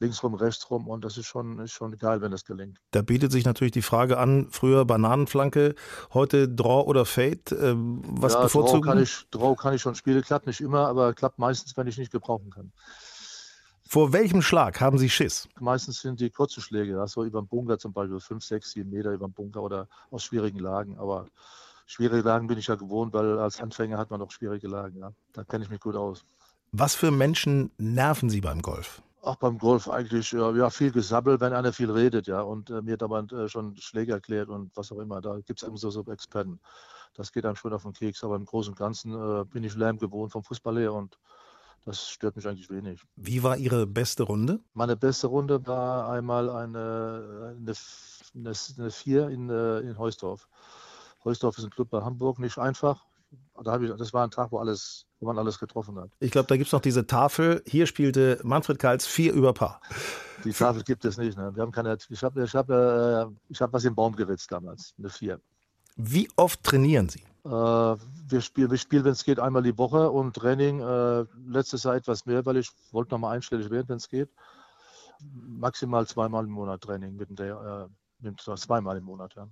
[0.00, 2.78] linksrum, rechtsrum und das ist schon, ist schon geil, wenn das gelingt.
[2.90, 5.74] Da bietet sich natürlich die Frage an, früher Bananenflanke,
[6.12, 7.54] heute Draw oder Fade.
[7.60, 8.82] Ähm, was ja, bevorzugen?
[8.82, 11.86] Draw kann, ich, Draw kann ich schon spielen, klappt nicht immer, aber klappt meistens, wenn
[11.86, 12.72] ich nicht gebrauchen kann.
[13.90, 15.48] Vor welchem Schlag haben Sie Schiss?
[15.58, 19.12] Meistens sind die kurzen Schläge, so über den Bunker zum Beispiel, 5, 6, 7 Meter
[19.12, 20.98] über den Bunker oder aus schwierigen Lagen.
[20.98, 21.26] Aber
[21.86, 24.98] schwierige Lagen bin ich ja gewohnt, weil als Anfänger hat man auch schwierige Lagen.
[24.98, 25.12] Ja.
[25.32, 26.26] Da kenne ich mich gut aus.
[26.72, 29.02] Was für Menschen nerven Sie beim Golf?
[29.22, 32.96] Auch beim Golf eigentlich ja, viel gesabbelt, wenn einer viel redet, ja, und äh, mir
[32.96, 35.20] dauernd äh, schon Schläge erklärt und was auch immer.
[35.20, 36.60] Da gibt es immer so, so Experten.
[37.14, 39.74] Das geht einem schon auf den Keks, aber im Großen und Ganzen äh, bin ich
[39.74, 41.18] Lärm gewohnt vom Fußball her und
[41.84, 43.02] das stört mich eigentlich wenig.
[43.16, 44.60] Wie war Ihre beste Runde?
[44.74, 47.74] Meine beste Runde war einmal eine, eine,
[48.34, 50.48] eine, eine Vier in, äh, in Heusdorf.
[51.24, 53.04] Heusdorf ist ein Club bei Hamburg, nicht einfach.
[53.64, 56.10] Da ich, das war ein Tag, wo alles wo man alles getroffen hat.
[56.20, 57.62] Ich glaube, da gibt es noch diese Tafel.
[57.66, 59.80] Hier spielte Manfred Kals vier über Paar.
[60.44, 61.36] Die Tafel gibt es nicht.
[61.36, 61.54] Ne?
[61.54, 64.94] Wir haben keine, ich habe ich hab, äh, ich hab was im Baum geritzt damals,
[64.98, 65.40] eine vier.
[65.96, 67.24] Wie oft trainieren Sie?
[67.44, 71.82] Äh, wir spielen, wir spielen wenn es geht, einmal die Woche und Training äh, letztes
[71.82, 74.30] Jahr etwas mehr, weil ich wollte nochmal einstellig werden, wenn es geht.
[75.20, 77.88] Maximal zweimal im Monat Training, mit der,
[78.20, 79.34] äh, mit zweimal im Monat.
[79.34, 79.48] Ja.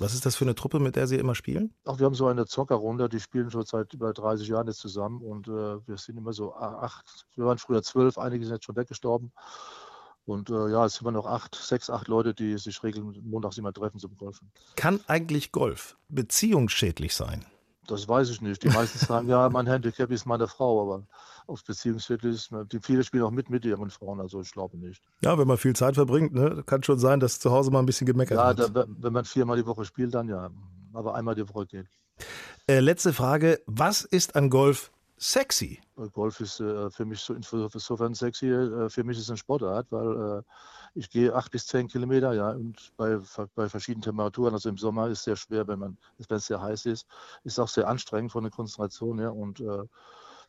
[0.00, 1.74] Was ist das für eine Truppe, mit der Sie immer spielen?
[1.84, 5.20] Ach, wir haben so eine Zockerrunde, die spielen schon seit über 30 Jahren jetzt zusammen
[5.20, 8.76] und äh, wir sind immer so acht, wir waren früher zwölf, einige sind jetzt schon
[8.76, 9.30] weggestorben.
[10.24, 13.58] Und äh, ja, es sind immer noch acht, sechs, acht Leute, die sich regeln, montags
[13.58, 14.50] immer treffen zum Golfen.
[14.74, 17.44] Kann eigentlich Golf beziehungsschädlich sein?
[17.86, 18.62] Das weiß ich nicht.
[18.62, 21.06] Die meisten sagen, ja, mein Handicap ist meine Frau, aber
[21.46, 25.02] auf Beziehungsviertel ist, die viele spielen auch mit mit ihren Frauen, also ich glaube nicht.
[25.22, 27.86] Ja, wenn man viel Zeit verbringt, ne, kann schon sein, dass zu Hause mal ein
[27.86, 28.76] bisschen gemeckert ja, wird.
[28.76, 30.50] Ja, wenn man viermal die Woche spielt, dann ja,
[30.92, 31.86] aber einmal die Woche geht.
[32.68, 35.80] Äh, letzte Frage, was ist an Golf sexy?
[36.12, 39.86] Golf ist äh, für mich so, insofern sexy, äh, für mich ist es eine Sportart,
[39.90, 40.42] weil äh,
[40.94, 43.18] ich gehe acht bis zehn Kilometer, ja, und bei,
[43.54, 45.98] bei verschiedenen Temperaturen, also im Sommer ist es sehr schwer, wenn man,
[46.28, 47.06] wenn es sehr heiß ist,
[47.44, 49.84] ist auch sehr anstrengend von der Konzentration her und äh,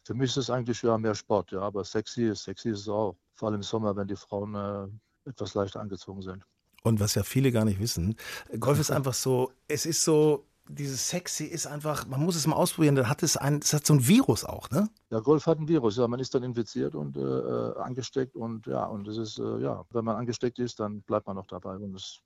[0.03, 3.15] für mich ist es eigentlich ja mehr Sport, ja, aber sexy, sexy ist es auch,
[3.33, 6.43] vor allem im Sommer, wenn die Frauen äh, etwas leichter angezogen sind.
[6.83, 8.15] Und was ja viele gar nicht wissen,
[8.59, 12.55] Golf ist einfach so, es ist so, dieses Sexy ist einfach, man muss es mal
[12.55, 14.89] ausprobieren, dann hat es ein, es hat so ein Virus auch, ne?
[15.09, 18.67] Ja, Golf hat ein Virus, ja, man ist dann infiziert und äh, äh angesteckt und
[18.67, 21.75] ja, und das ist, äh, ja, wenn man angesteckt ist, dann bleibt man noch dabei
[21.75, 22.19] und das,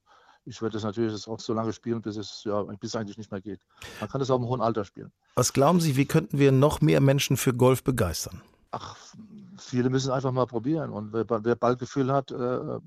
[0.45, 3.31] ich werde das natürlich auch so lange spielen, bis es, ja, bis es eigentlich nicht
[3.31, 3.59] mehr geht.
[3.99, 5.11] Man kann das auch im hohen Alter spielen.
[5.35, 8.41] Was glauben Sie, wie könnten wir noch mehr Menschen für Golf begeistern?
[8.71, 8.95] Ach,
[9.57, 12.79] viele müssen einfach mal probieren und wer, wer Ballgefühl hat, äh,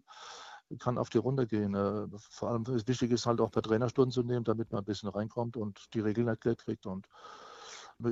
[0.78, 1.74] kann auf die Runde gehen.
[1.74, 5.08] Äh, vor allem wichtig ist halt auch per Trainerstunden zu nehmen, damit man ein bisschen
[5.08, 6.86] reinkommt und die Regeln erklärt kriegt.
[6.86, 7.06] Und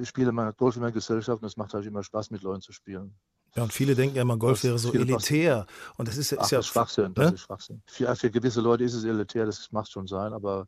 [0.01, 2.62] ich spiele immer Golf in meiner Gesellschaft und es macht halt immer Spaß, mit Leuten
[2.62, 3.14] zu spielen.
[3.55, 5.66] Ja, und viele denken ja immer, Golf wäre so elitär.
[5.97, 7.14] Und das ist, ist Ach, ja das ist Schwachsinn.
[7.14, 7.35] Das ne?
[7.35, 7.83] ist Schwachsinn.
[7.87, 10.66] Für, für gewisse Leute ist es elitär, das macht schon sein, aber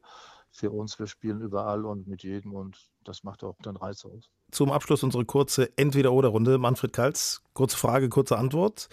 [0.51, 4.31] für uns, wir spielen überall und mit jedem und das macht auch dann Reiz aus.
[4.51, 6.59] Zum Abschluss unsere kurze Entweder-Oder-Runde.
[6.59, 8.89] Manfred Kalz, kurze Frage, kurze Antwort.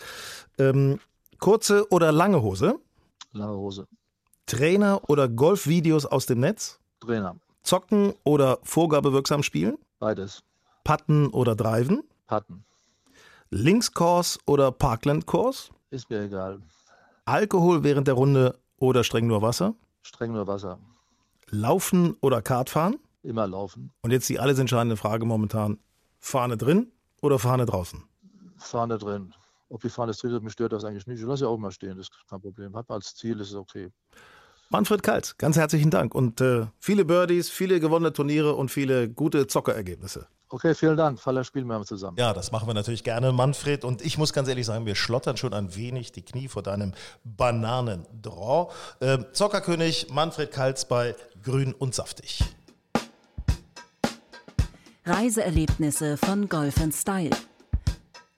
[0.58, 0.99] Ähm,
[1.39, 2.79] kurze oder lange Hose?
[3.36, 3.88] Lange Hose.
[4.45, 6.80] Trainer oder Golfvideos aus dem Netz?
[7.02, 7.36] Trainer.
[7.63, 9.78] Zocken oder vorgabewirksam spielen?
[10.00, 10.43] Beides.
[10.86, 12.04] Putten oder Driven?
[12.28, 12.63] Putten.
[13.50, 15.71] Linkskurs oder Parkland-Kurs?
[15.89, 16.62] Ist mir egal.
[17.26, 19.76] Alkohol während der Runde oder streng nur Wasser?
[20.02, 20.80] Streng nur Wasser.
[21.50, 22.98] Laufen oder Kartfahren?
[23.21, 23.91] Immer laufen.
[24.02, 25.80] Und jetzt die alles entscheidende Frage momentan.
[26.19, 28.02] Fahne drin oder Fahne draußen?
[28.58, 29.34] Fahne drin.
[29.69, 31.19] Ob die Fahne drin ist, mich stört das eigentlich nicht.
[31.19, 32.75] Ich lasse ja auch mal stehen, das ist kein Problem.
[32.75, 33.91] Hat man als Ziel, ist es okay.
[34.69, 39.45] Manfred Kalt, ganz herzlichen Dank und äh, viele Birdies, viele gewonnene Turniere und viele gute
[39.47, 40.28] Zockerergebnisse.
[40.49, 41.19] Okay, vielen Dank.
[41.19, 42.17] Faller spielen wir zusammen.
[42.17, 43.84] Ja, das machen wir natürlich gerne, Manfred.
[43.84, 46.93] Und ich muss ganz ehrlich sagen, wir schlottern schon ein wenig die Knie vor deinem
[47.23, 48.71] Bananendraw.
[48.99, 52.43] Äh, Zockerkönig Manfred Kaltz bei Grün und Saftig.
[55.04, 57.32] Reiseerlebnisse von Golf Style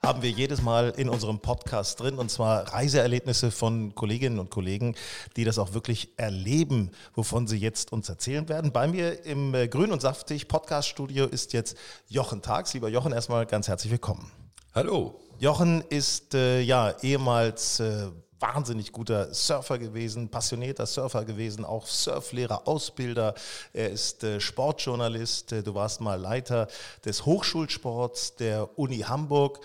[0.08, 4.96] haben wir jedes Mal in unserem Podcast drin und zwar Reiseerlebnisse von Kolleginnen und Kollegen,
[5.36, 8.72] die das auch wirklich erleben, wovon sie jetzt uns erzählen werden.
[8.72, 11.76] Bei mir im äh, Grün und Saftig Podcast Studio ist jetzt
[12.08, 12.74] Jochen Tags.
[12.74, 14.32] Lieber Jochen, erstmal ganz herzlich willkommen.
[14.74, 15.20] Hallo.
[15.40, 18.08] Jochen ist äh, ja ehemals äh,
[18.40, 23.34] wahnsinnig guter Surfer gewesen, passionierter Surfer gewesen, auch Surflehrer, Ausbilder.
[23.74, 25.52] Er ist äh, Sportjournalist.
[25.52, 26.68] Äh, du warst mal Leiter
[27.06, 29.60] des Hochschulsports der Uni Hamburg.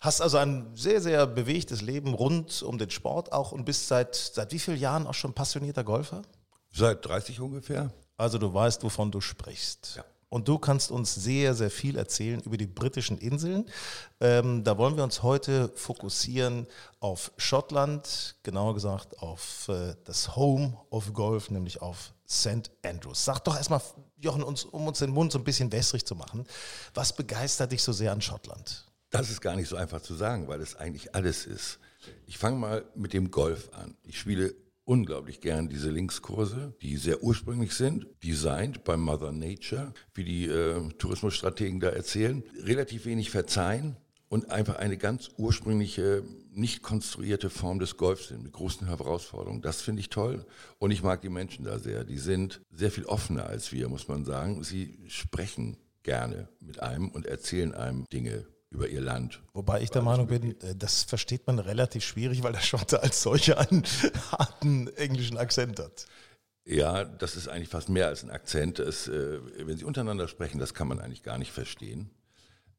[0.00, 4.14] Hast also ein sehr, sehr bewegtes Leben rund um den Sport auch und bist seit,
[4.14, 6.22] seit wie vielen Jahren auch schon passionierter Golfer?
[6.72, 7.90] Seit 30 ungefähr.
[8.16, 9.94] Also du weißt, wovon du sprichst.
[9.96, 10.04] Ja.
[10.34, 13.66] Und du kannst uns sehr, sehr viel erzählen über die britischen Inseln.
[14.18, 16.66] Ähm, da wollen wir uns heute fokussieren
[16.98, 22.68] auf Schottland, genauer gesagt auf äh, das Home of Golf, nämlich auf St.
[22.84, 23.24] Andrews.
[23.24, 23.80] Sag doch erstmal,
[24.18, 26.44] Jochen, uns, um uns den Mund so ein bisschen wässrig zu machen,
[26.94, 28.86] was begeistert dich so sehr an Schottland?
[29.10, 31.78] Das ist gar nicht so einfach zu sagen, weil es eigentlich alles ist.
[32.26, 33.96] Ich fange mal mit dem Golf an.
[34.02, 34.52] Ich spiele
[34.84, 40.88] unglaublich gern diese Linkskurse, die sehr ursprünglich sind, designed bei Mother Nature, wie die äh,
[40.98, 43.96] Tourismusstrategen da erzählen, relativ wenig verzeihen
[44.28, 49.62] und einfach eine ganz ursprüngliche, nicht konstruierte Form des Golfs sind, mit großen Herausforderungen.
[49.62, 50.44] Das finde ich toll
[50.78, 52.04] und ich mag die Menschen da sehr.
[52.04, 54.62] Die sind sehr viel offener als wir, muss man sagen.
[54.62, 59.40] Sie sprechen gerne mit einem und erzählen einem Dinge über ihr Land.
[59.54, 63.22] Wobei ich der Meinung bin, äh, das versteht man relativ schwierig, weil der Schotte als
[63.22, 63.84] solcher einen
[64.32, 66.06] harten englischen Akzent hat.
[66.66, 68.78] Ja, das ist eigentlich fast mehr als ein Akzent.
[68.78, 72.10] Es, äh, wenn sie untereinander sprechen, das kann man eigentlich gar nicht verstehen.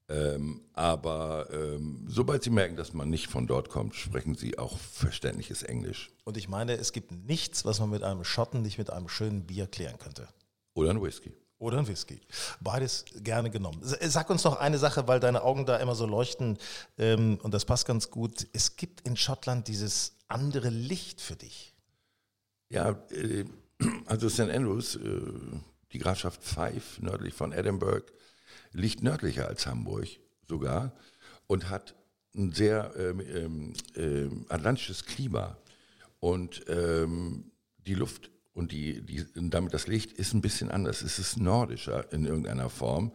[0.08, 4.77] Ähm, aber ähm, sobald sie merken, dass man nicht von dort kommt, sprechen sie auch
[4.77, 6.12] verständliches Englisch.
[6.25, 9.47] Und ich meine, es gibt nichts, was man mit einem Schotten nicht mit einem schönen
[9.47, 10.27] Bier klären könnte.
[10.75, 11.34] Oder ein Whisky.
[11.58, 12.20] Oder ein Whisky.
[12.60, 13.80] Beides gerne genommen.
[13.82, 16.58] Sag uns noch eine Sache, weil deine Augen da immer so leuchten
[16.98, 18.46] ähm, und das passt ganz gut.
[18.52, 21.74] Es gibt in Schottland dieses andere Licht für dich.
[22.70, 23.46] Ja, äh,
[24.06, 24.41] also St.
[24.41, 25.22] Andrews, äh,
[25.94, 28.06] die Grafschaft Fife, nördlich von Edinburgh,
[28.74, 30.08] liegt nördlicher als Hamburg
[30.50, 30.91] sogar
[31.48, 31.96] und hat
[32.36, 35.58] ein sehr ähm, ähm, äh, atlantisches Klima.
[36.20, 37.52] Und ähm,
[37.86, 41.02] die Luft und die, die, damit das Licht ist ein bisschen anders.
[41.02, 43.12] Es ist nordischer in irgendeiner Form.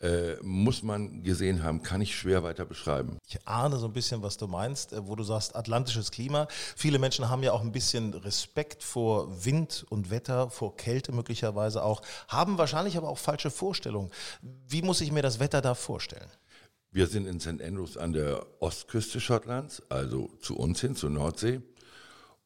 [0.00, 3.18] Äh, muss man gesehen haben, kann ich schwer weiter beschreiben.
[3.28, 6.48] Ich ahne so ein bisschen, was du meinst, äh, wo du sagst, atlantisches Klima.
[6.74, 11.84] Viele Menschen haben ja auch ein bisschen Respekt vor Wind und Wetter, vor Kälte möglicherweise
[11.84, 14.10] auch, haben wahrscheinlich aber auch falsche Vorstellungen.
[14.40, 16.30] Wie muss ich mir das Wetter da vorstellen?
[16.90, 17.62] Wir sind in St.
[17.62, 21.60] Andrews an der Ostküste Schottlands, also zu uns hin, zur Nordsee.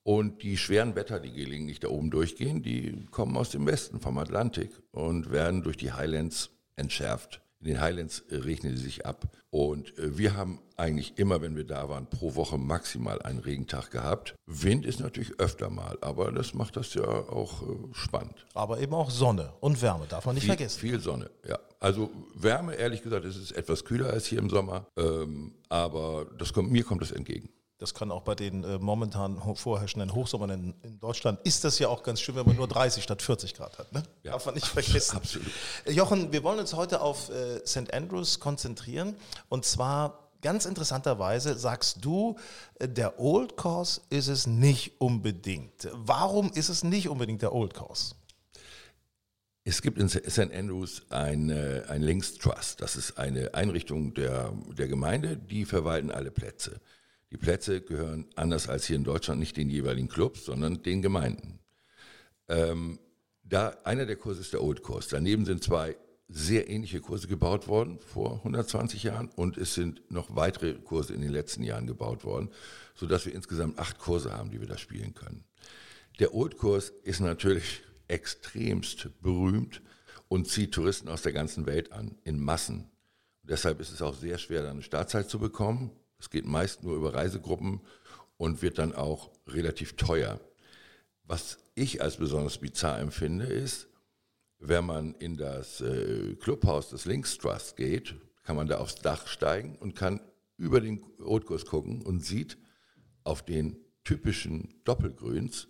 [0.04, 4.18] Und die schweren Wetter, die gelegentlich da oben durchgehen, die kommen aus dem Westen, vom
[4.18, 7.40] Atlantik und werden durch die Highlands entschärft.
[7.60, 9.26] In den Highlands regnet es sich ab.
[9.48, 13.90] Und äh, wir haben eigentlich immer, wenn wir da waren, pro Woche maximal einen Regentag
[13.90, 14.34] gehabt.
[14.44, 18.44] Wind ist natürlich öfter mal, aber das macht das ja auch äh, spannend.
[18.52, 20.80] Aber eben auch Sonne und Wärme, darf man nicht viel, vergessen.
[20.80, 21.58] Viel Sonne, ja.
[21.80, 26.52] Also Wärme, ehrlich gesagt, es ist etwas kühler als hier im Sommer, ähm, aber das
[26.52, 27.48] kommt, mir kommt das entgegen.
[27.78, 31.88] Das kann auch bei den äh, momentan vorherrschenden Hochsommern in, in, Deutschland, ist das ja
[31.88, 33.92] auch ganz schön, wenn man nur 30 statt 40 Grad hat.
[33.92, 34.04] Ne?
[34.22, 34.32] Ja.
[34.32, 35.16] Darf man nicht vergessen.
[35.16, 35.50] Absolut.
[35.88, 37.92] Jochen, wir wollen uns heute auf äh, St.
[37.92, 39.16] Andrews konzentrieren.
[39.48, 42.36] Und zwar ganz interessanterweise sagst du,
[42.78, 45.88] äh, der Old Course ist es nicht unbedingt.
[45.92, 48.14] Warum ist es nicht unbedingt der Old Course?
[49.64, 50.52] Es gibt in St.
[50.52, 51.50] Andrews ein,
[51.88, 52.82] ein Links Trust.
[52.82, 56.80] Das ist eine Einrichtung der, der Gemeinde, die verwalten alle Plätze.
[57.34, 61.58] Die Plätze gehören anders als hier in Deutschland nicht den jeweiligen Clubs, sondern den Gemeinden.
[62.46, 63.00] Ähm,
[63.42, 65.08] da einer der Kurse ist der Old Kurs.
[65.08, 65.96] Daneben sind zwei
[66.28, 71.22] sehr ähnliche Kurse gebaut worden vor 120 Jahren und es sind noch weitere Kurse in
[71.22, 72.50] den letzten Jahren gebaut worden,
[72.94, 75.42] sodass wir insgesamt acht Kurse haben, die wir da spielen können.
[76.20, 79.82] Der Old Kurs ist natürlich extremst berühmt
[80.28, 82.92] und zieht Touristen aus der ganzen Welt an, in Massen.
[83.42, 85.90] Deshalb ist es auch sehr schwer, da eine Startzeit zu bekommen.
[86.24, 87.82] Es geht meist nur über Reisegruppen
[88.38, 90.40] und wird dann auch relativ teuer.
[91.24, 93.88] Was ich als besonders bizarr empfinde, ist,
[94.58, 99.26] wenn man in das äh, Clubhaus des Links Trust geht, kann man da aufs Dach
[99.26, 100.18] steigen und kann
[100.56, 102.56] über den Rotkurs gucken und sieht
[103.22, 105.68] auf den typischen Doppelgrüns,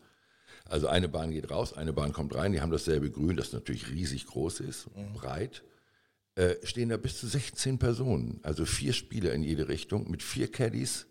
[0.67, 3.91] also eine Bahn geht raus, eine Bahn kommt rein, die haben dasselbe Grün, das natürlich
[3.91, 5.15] riesig groß ist, mhm.
[5.15, 5.65] breit
[6.37, 10.51] äh, stehen da bis zu 16 Personen, also vier Spieler in jede Richtung mit vier
[10.51, 11.07] Caddies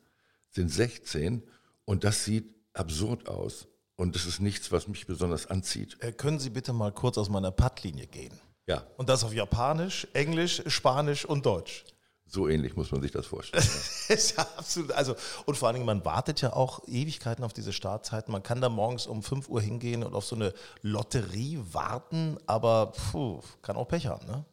[0.50, 1.44] sind 16
[1.86, 5.98] und das sieht absurd aus und das ist nichts, was mich besonders anzieht.
[6.00, 8.34] Äh, können Sie bitte mal kurz aus meiner Pattlinie gehen?
[8.68, 8.86] Ja.
[8.98, 11.86] Und das auf Japanisch, Englisch, Spanisch und Deutsch.
[12.26, 13.64] So ähnlich muss man sich das vorstellen.
[14.10, 14.92] ist ja absolut.
[14.94, 18.32] Also, und vor allen Dingen, man wartet ja auch Ewigkeiten auf diese Startzeiten.
[18.32, 22.88] Man kann da morgens um 5 Uhr hingehen und auf so eine Lotterie warten, aber
[22.88, 24.46] puh, kann auch Pech haben, ne?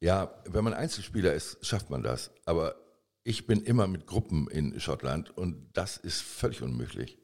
[0.00, 2.30] Ja, wenn man Einzelspieler ist, schafft man das.
[2.44, 2.76] Aber
[3.24, 7.18] ich bin immer mit Gruppen in Schottland und das ist völlig unmöglich.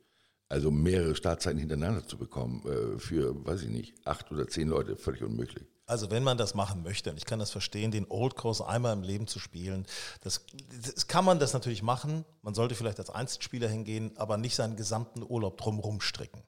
[0.48, 4.96] Also mehrere Startzeiten hintereinander zu bekommen äh, für, weiß ich nicht, acht oder zehn Leute,
[4.96, 5.66] völlig unmöglich.
[5.86, 8.92] Also wenn man das machen möchte, und ich kann das verstehen, den Old Course einmal
[8.94, 9.86] im Leben zu spielen,
[10.22, 10.44] das,
[10.82, 12.24] das kann man das natürlich machen.
[12.42, 16.42] Man sollte vielleicht als Einzelspieler hingehen, aber nicht seinen gesamten Urlaub drumherum stricken.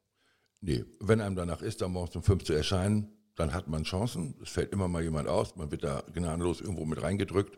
[0.60, 4.34] Nee, wenn einem danach ist, dann morgens um fünf zu erscheinen, dann hat man Chancen.
[4.42, 7.56] Es fällt immer mal jemand aus, man wird da gnadenlos irgendwo mit reingedrückt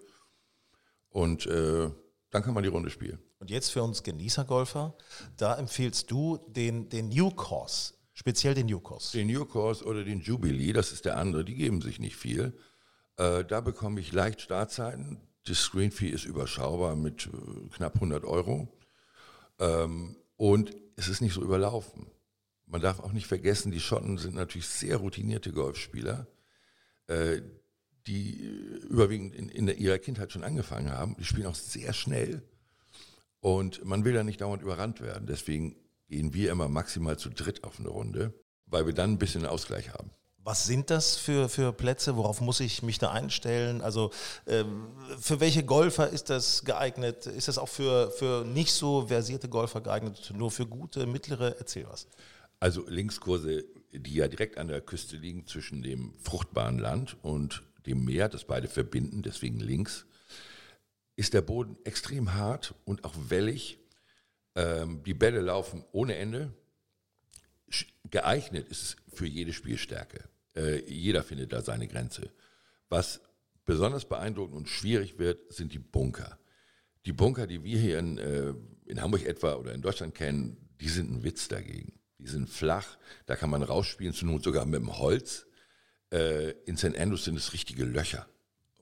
[1.08, 1.90] und äh,
[2.30, 3.18] dann kann man die Runde spielen.
[3.38, 4.94] Und jetzt für uns Genießergolfer,
[5.36, 9.16] da empfiehlst du den, den New Course, speziell den New Course.
[9.16, 12.58] Den New Course oder den Jubilee, das ist der andere, die geben sich nicht viel.
[13.16, 15.20] Äh, da bekomme ich leicht Startzeiten.
[15.46, 18.68] Das Screen Fee ist überschaubar mit äh, knapp 100 Euro.
[19.58, 22.06] Ähm, und es ist nicht so überlaufen.
[22.70, 26.26] Man darf auch nicht vergessen, die Schotten sind natürlich sehr routinierte Golfspieler,
[27.06, 27.40] äh,
[28.06, 28.34] die
[28.88, 31.16] überwiegend in, in ihrer Kindheit schon angefangen haben.
[31.18, 32.42] Die spielen auch sehr schnell
[33.40, 35.26] und man will da nicht dauernd überrannt werden.
[35.26, 35.76] Deswegen
[36.08, 38.34] gehen wir immer maximal zu dritt auf eine Runde,
[38.66, 40.10] weil wir dann ein bisschen Ausgleich haben.
[40.44, 42.16] Was sind das für, für Plätze?
[42.16, 43.82] Worauf muss ich mich da einstellen?
[43.82, 44.10] Also
[44.46, 44.88] ähm,
[45.20, 47.26] für welche Golfer ist das geeignet?
[47.26, 50.32] Ist das auch für, für nicht so versierte Golfer geeignet?
[50.34, 51.56] Nur für gute, mittlere?
[51.58, 52.06] Erzähl was.
[52.60, 58.04] Also Linkskurse, die ja direkt an der Küste liegen zwischen dem fruchtbaren Land und dem
[58.04, 60.06] Meer, das beide verbinden, deswegen links,
[61.16, 63.78] ist der Boden extrem hart und auch wellig.
[64.54, 66.52] Ähm, die Bälle laufen ohne Ende.
[68.10, 70.28] Geeignet ist es für jede Spielstärke.
[70.54, 72.30] Äh, jeder findet da seine Grenze.
[72.88, 73.20] Was
[73.64, 76.38] besonders beeindruckend und schwierig wird, sind die Bunker.
[77.04, 78.54] Die Bunker, die wir hier in, äh,
[78.86, 81.98] in Hamburg etwa oder in Deutschland kennen, die sind ein Witz dagegen.
[82.18, 85.46] Die sind flach, da kann man rausspielen, zur Not sogar mit dem Holz.
[86.10, 86.96] Äh, in St.
[86.96, 88.26] Andrews sind es richtige Löcher.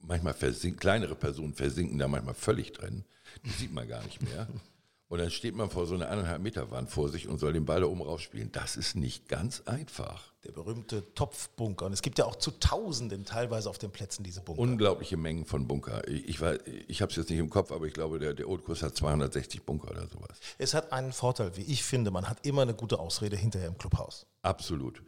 [0.00, 3.04] Manchmal versinken, kleinere Personen versinken da manchmal völlig drin.
[3.44, 4.48] Die sieht man gar nicht mehr.
[5.08, 7.64] Und dann steht man vor so einer anderthalb Meter Wand vor sich und soll den
[7.64, 8.50] Ball da oben rausspielen.
[8.50, 10.32] Das ist nicht ganz einfach.
[10.44, 11.86] Der berühmte Topfbunker.
[11.86, 14.60] Und es gibt ja auch zu Tausenden teilweise auf den Plätzen diese Bunker.
[14.60, 16.06] Unglaubliche Mengen von Bunker.
[16.08, 16.40] Ich, ich,
[16.88, 19.62] ich habe es jetzt nicht im Kopf, aber ich glaube, der, der Oldkurs hat 260
[19.62, 20.40] Bunker oder sowas.
[20.58, 22.10] Es hat einen Vorteil, wie ich finde.
[22.10, 24.26] Man hat immer eine gute Ausrede hinterher im Clubhaus.
[24.42, 25.02] Absolut.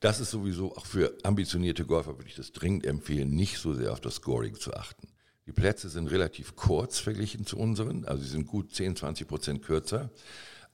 [0.00, 3.92] Das ist sowieso auch für ambitionierte Golfer, würde ich das dringend empfehlen, nicht so sehr
[3.92, 5.08] auf das Scoring zu achten.
[5.52, 9.62] Die Plätze sind relativ kurz verglichen zu unseren, also sie sind gut 10, 20 Prozent
[9.62, 10.08] kürzer,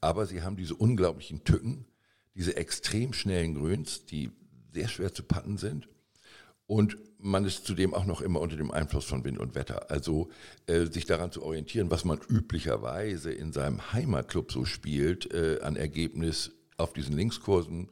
[0.00, 1.84] aber sie haben diese unglaublichen Tücken,
[2.36, 4.30] diese extrem schnellen Grüns, die
[4.72, 5.88] sehr schwer zu patten sind.
[6.68, 9.90] Und man ist zudem auch noch immer unter dem Einfluss von Wind und Wetter.
[9.90, 10.28] Also
[10.66, 15.74] äh, sich daran zu orientieren, was man üblicherweise in seinem Heimatclub so spielt, äh, an
[15.74, 17.88] Ergebnis auf diesen Linkskursen,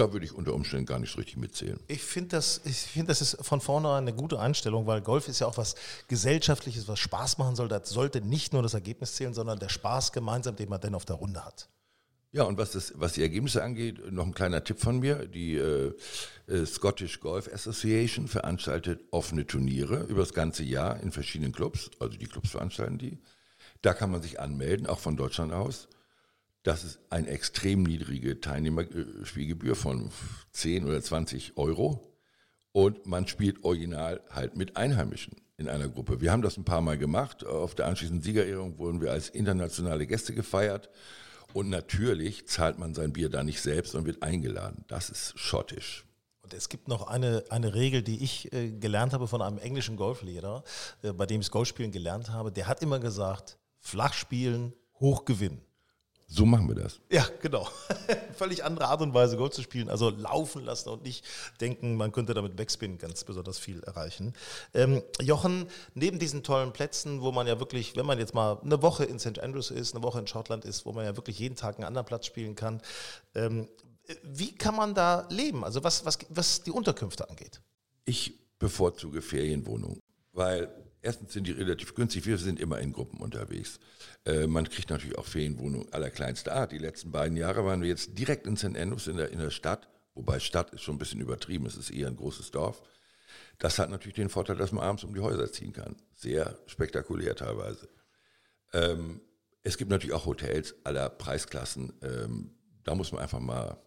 [0.00, 1.78] da würde ich unter Umständen gar nicht so richtig mitzählen.
[1.86, 5.40] Ich finde das, ich finde das ist von vornherein eine gute Einstellung, weil Golf ist
[5.40, 5.74] ja auch was
[6.08, 7.68] Gesellschaftliches, was Spaß machen soll.
[7.68, 11.04] Das sollte nicht nur das Ergebnis zählen, sondern der Spaß gemeinsam, den man denn auf
[11.04, 11.68] der Runde hat.
[12.32, 15.26] Ja, und was, das, was die Ergebnisse angeht, noch ein kleiner Tipp von mir.
[15.26, 15.92] Die äh,
[16.46, 21.90] äh, Scottish Golf Association veranstaltet offene Turniere über das ganze Jahr in verschiedenen Clubs.
[21.98, 23.18] Also die Clubs veranstalten die.
[23.82, 25.88] Da kann man sich anmelden, auch von Deutschland aus.
[26.62, 30.10] Das ist eine extrem niedrige Teilnehmerspielgebühr von
[30.52, 32.06] 10 oder 20 Euro.
[32.72, 36.20] Und man spielt original halt mit Einheimischen in einer Gruppe.
[36.20, 37.44] Wir haben das ein paar Mal gemacht.
[37.44, 40.90] Auf der anschließenden Siegerehrung wurden wir als internationale Gäste gefeiert.
[41.52, 44.84] Und natürlich zahlt man sein Bier da nicht selbst und wird eingeladen.
[44.86, 46.06] Das ist schottisch.
[46.42, 49.96] Und es gibt noch eine, eine Regel, die ich äh, gelernt habe von einem englischen
[49.96, 50.62] Golflehrer,
[51.02, 52.52] äh, bei dem ich Golfspielen gelernt habe.
[52.52, 55.60] Der hat immer gesagt, flach spielen, hoch gewinnen.
[56.32, 57.00] So machen wir das.
[57.10, 57.68] Ja, genau.
[58.36, 59.90] Völlig andere Art und Weise Golf zu spielen.
[59.90, 61.24] Also laufen lassen und nicht
[61.60, 64.32] denken, man könnte damit Backspin ganz besonders viel erreichen.
[64.72, 68.80] Ähm, Jochen, neben diesen tollen Plätzen, wo man ja wirklich, wenn man jetzt mal eine
[68.80, 69.40] Woche in St.
[69.40, 72.06] Andrews ist, eine Woche in Schottland ist, wo man ja wirklich jeden Tag einen anderen
[72.06, 72.80] Platz spielen kann,
[73.34, 73.68] ähm,
[74.22, 75.64] wie kann man da leben?
[75.64, 77.60] Also was, was, was die Unterkünfte angeht?
[78.04, 80.00] Ich bevorzuge Ferienwohnungen,
[80.32, 80.72] weil
[81.02, 83.80] erstens sind die relativ günstig, wir sind immer in Gruppen unterwegs.
[84.24, 86.72] Äh, man kriegt natürlich auch Ferienwohnungen allerkleinster Art.
[86.72, 88.76] Die letzten beiden Jahre waren wir jetzt direkt in St.
[88.76, 91.90] Andrews in der, in der Stadt, wobei Stadt ist schon ein bisschen übertrieben, es ist
[91.90, 92.82] eher ein großes Dorf.
[93.58, 95.96] Das hat natürlich den Vorteil, dass man abends um die Häuser ziehen kann.
[96.14, 97.88] Sehr spektakulär teilweise.
[98.72, 99.20] Ähm,
[99.62, 101.92] es gibt natürlich auch Hotels aller Preisklassen.
[102.02, 103.78] Ähm, da muss man einfach mal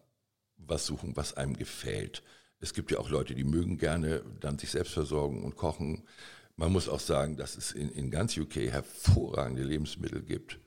[0.58, 2.24] was suchen, was einem gefällt.
[2.60, 6.08] Es gibt ja auch Leute, die mögen gerne dann sich selbst versorgen und kochen.
[6.56, 10.60] Man muss auch sagen, dass es in, in ganz UK hervorragende Lebensmittel gibt.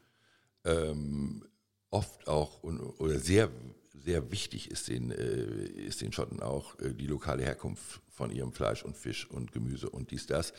[0.65, 1.45] Ähm,
[1.91, 3.51] oft auch oder sehr,
[3.95, 5.45] sehr wichtig ist den, äh,
[5.87, 9.91] ist den Schotten auch äh, die lokale Herkunft von ihrem Fleisch und Fisch und Gemüse
[9.91, 10.53] und dies, das.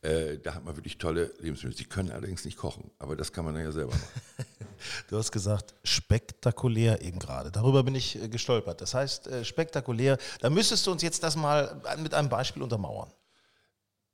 [0.00, 1.76] Äh, da hat man wirklich tolle Lebensmittel.
[1.76, 4.46] Sie können allerdings nicht kochen, aber das kann man dann ja selber machen.
[5.08, 7.50] du hast gesagt, spektakulär eben gerade.
[7.50, 8.80] Darüber bin ich äh, gestolpert.
[8.80, 10.18] Das heißt, äh, spektakulär.
[10.40, 13.10] Da müsstest du uns jetzt das mal mit einem Beispiel untermauern.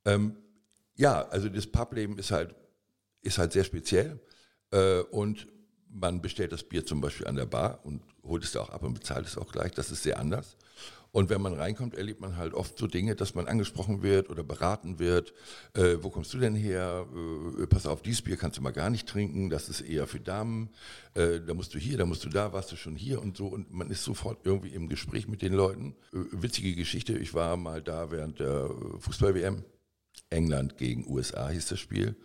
[0.05, 0.35] Ähm,
[0.97, 2.53] ja, also das Publeben ist halt,
[3.21, 4.19] ist halt sehr speziell.
[4.71, 5.47] Äh, und
[5.89, 8.83] man bestellt das Bier zum Beispiel an der Bar und holt es da auch ab
[8.83, 9.71] und bezahlt es auch gleich.
[9.71, 10.57] Das ist sehr anders.
[11.11, 14.43] Und wenn man reinkommt, erlebt man halt oft so Dinge, dass man angesprochen wird oder
[14.43, 15.33] beraten wird.
[15.73, 17.07] Äh, wo kommst du denn her?
[17.59, 19.49] Äh, pass auf, dieses Bier kannst du mal gar nicht trinken.
[19.49, 20.69] Das ist eher für Damen.
[21.13, 23.47] Äh, da musst du hier, da musst du da, warst du schon hier und so.
[23.47, 25.95] Und man ist sofort irgendwie im Gespräch mit den Leuten.
[26.13, 27.17] Äh, witzige Geschichte.
[27.17, 28.69] Ich war mal da während der
[28.99, 29.63] Fußball-WM
[30.29, 32.15] England gegen USA hieß das Spiel.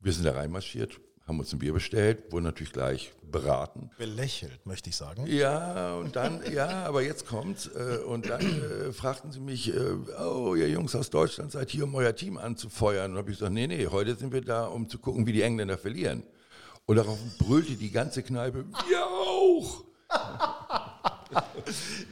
[0.00, 3.90] Wir sind da reinmarschiert, haben uns ein Bier bestellt, wurden natürlich gleich beraten.
[3.98, 5.26] Belächelt, möchte ich sagen.
[5.26, 7.66] Ja, und dann, ja, aber jetzt kommt's.
[7.66, 11.84] Äh, und dann äh, fragten sie mich, äh, oh, ihr Jungs aus Deutschland seid hier,
[11.84, 13.12] um euer Team anzufeuern.
[13.12, 15.42] Und habe ich gesagt, nee, nee, heute sind wir da, um zu gucken, wie die
[15.42, 16.22] Engländer verlieren.
[16.84, 19.84] Und darauf brüllte die ganze Kneipe, wir auch!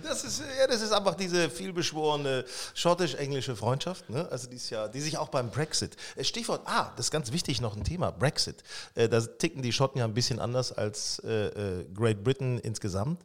[0.03, 2.45] Das ist, ja, das ist einfach diese vielbeschworene
[2.75, 4.29] schottisch-englische Freundschaft, ne?
[4.31, 7.33] also die, ist ja, die sich auch beim Brexit, äh, Stichwort, ah, das ist ganz
[7.33, 8.63] wichtig noch ein Thema, Brexit.
[8.95, 13.23] Äh, da ticken die Schotten ja ein bisschen anders als äh, Great Britain insgesamt.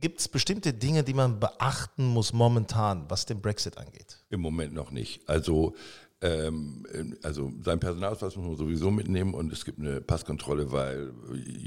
[0.00, 4.18] Gibt es bestimmte Dinge, die man beachten muss momentan, was den Brexit angeht?
[4.30, 5.28] Im Moment noch nicht.
[5.28, 5.74] Also
[7.22, 11.12] also sein Personalausweis muss man sowieso mitnehmen und es gibt eine Passkontrolle, weil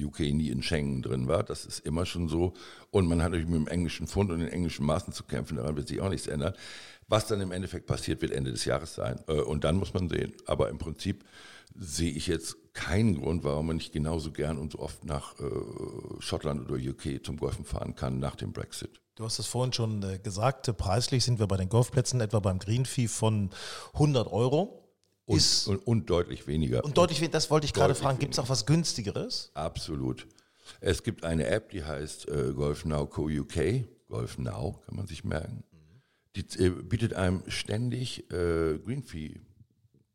[0.01, 1.43] UK nie in Schengen drin war.
[1.43, 2.53] Das ist immer schon so.
[2.89, 5.57] Und man hat natürlich mit dem englischen Pfund und den englischen Maßen zu kämpfen.
[5.57, 6.53] Daran wird sich auch nichts ändern.
[7.07, 9.19] Was dann im Endeffekt passiert, wird Ende des Jahres sein.
[9.27, 10.33] Äh, und dann muss man sehen.
[10.45, 11.23] Aber im Prinzip
[11.75, 15.43] sehe ich jetzt keinen Grund, warum man nicht genauso gern und so oft nach äh,
[16.19, 19.01] Schottland oder UK zum Golfen fahren kann nach dem Brexit.
[19.17, 22.59] Du hast es vorhin schon äh, gesagt, preislich sind wir bei den Golfplätzen etwa beim
[22.59, 23.49] Green Fee von
[23.93, 24.83] 100 Euro.
[25.25, 26.85] Und, ist, und, und deutlich weniger.
[26.85, 28.19] Und deutlich weniger, das wollte ich gerade fragen.
[28.19, 29.49] Gibt es auch was günstigeres?
[29.55, 30.27] Absolut.
[30.81, 33.85] Es gibt eine App, die heißt äh, Golf Now Co UK.
[34.07, 35.63] Golf Now kann man sich merken.
[36.35, 39.41] Die äh, bietet einem ständig äh, Green Fee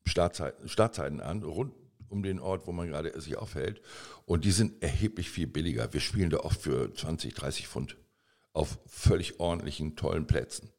[0.07, 1.75] Startzeiten, Startzeiten an, rund
[2.09, 3.83] um den Ort, wo man gerade sich aufhält.
[4.27, 5.93] Und die sind erheblich viel billiger.
[5.93, 7.97] Wir spielen da oft für 20, 30 Pfund
[8.53, 10.71] auf völlig ordentlichen, tollen Plätzen.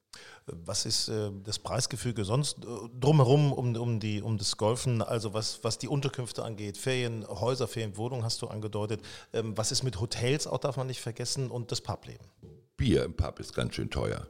[0.46, 2.68] Was ist äh, das Preisgefüge sonst äh,
[3.00, 8.26] drumherum um, um, die, um das Golfen, also was, was die Unterkünfte angeht, Ferienhäuser, Ferienwohnungen
[8.26, 9.02] hast du angedeutet.
[9.32, 12.28] Ähm, was ist mit Hotels, auch darf man nicht vergessen, und das Publeben?
[12.76, 14.28] Bier im Pub ist ganz schön teuer.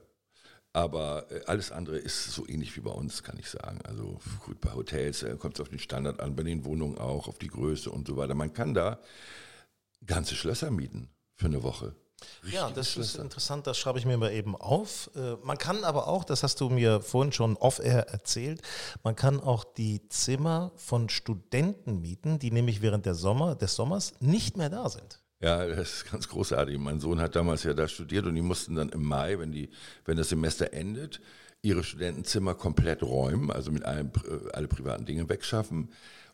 [0.71, 3.79] Aber äh, alles andere ist so ähnlich wie bei uns, kann ich sagen.
[3.83, 7.27] Also gut, bei Hotels äh, kommt es auf den Standard an, bei den Wohnungen auch,
[7.27, 8.35] auf die Größe und so weiter.
[8.35, 8.99] Man kann da
[10.05, 11.95] ganze Schlösser mieten für eine Woche.
[12.43, 15.09] Richtige ja, das ist interessant, das schreibe ich mir mal eben auf.
[15.15, 18.61] Äh, man kann aber auch, das hast du mir vorhin schon off-air erzählt,
[19.03, 24.13] man kann auch die Zimmer von Studenten mieten, die nämlich während der Sommer, des Sommers
[24.19, 25.19] nicht mehr da sind.
[25.43, 26.77] Ja, das ist ganz großartig.
[26.77, 29.69] Mein Sohn hat damals ja da studiert und die mussten dann im Mai, wenn, die,
[30.05, 31.19] wenn das Semester endet,
[31.61, 35.89] ihre Studentenzimmer komplett räumen, also mit allem, äh, alle privaten Dinge wegschaffen.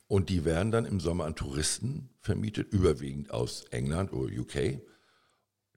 [0.08, 4.80] Und die werden dann im Sommer an Touristen vermietet, überwiegend aus England oder UK,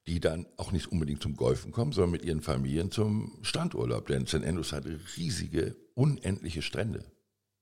[0.07, 4.07] die dann auch nicht unbedingt zum Golfen kommen, sondern mit ihren Familien zum Strandurlaub.
[4.07, 4.45] Denn St.
[4.45, 4.85] Andrews hat
[5.17, 7.05] riesige, unendliche Strände,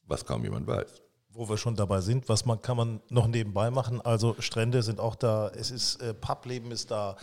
[0.03, 3.71] was kaum jemand weiß wo wir schon dabei sind, was man kann man noch nebenbei
[3.71, 4.01] machen?
[4.01, 7.17] Also Strände sind auch da, es ist äh, Publeben ist da,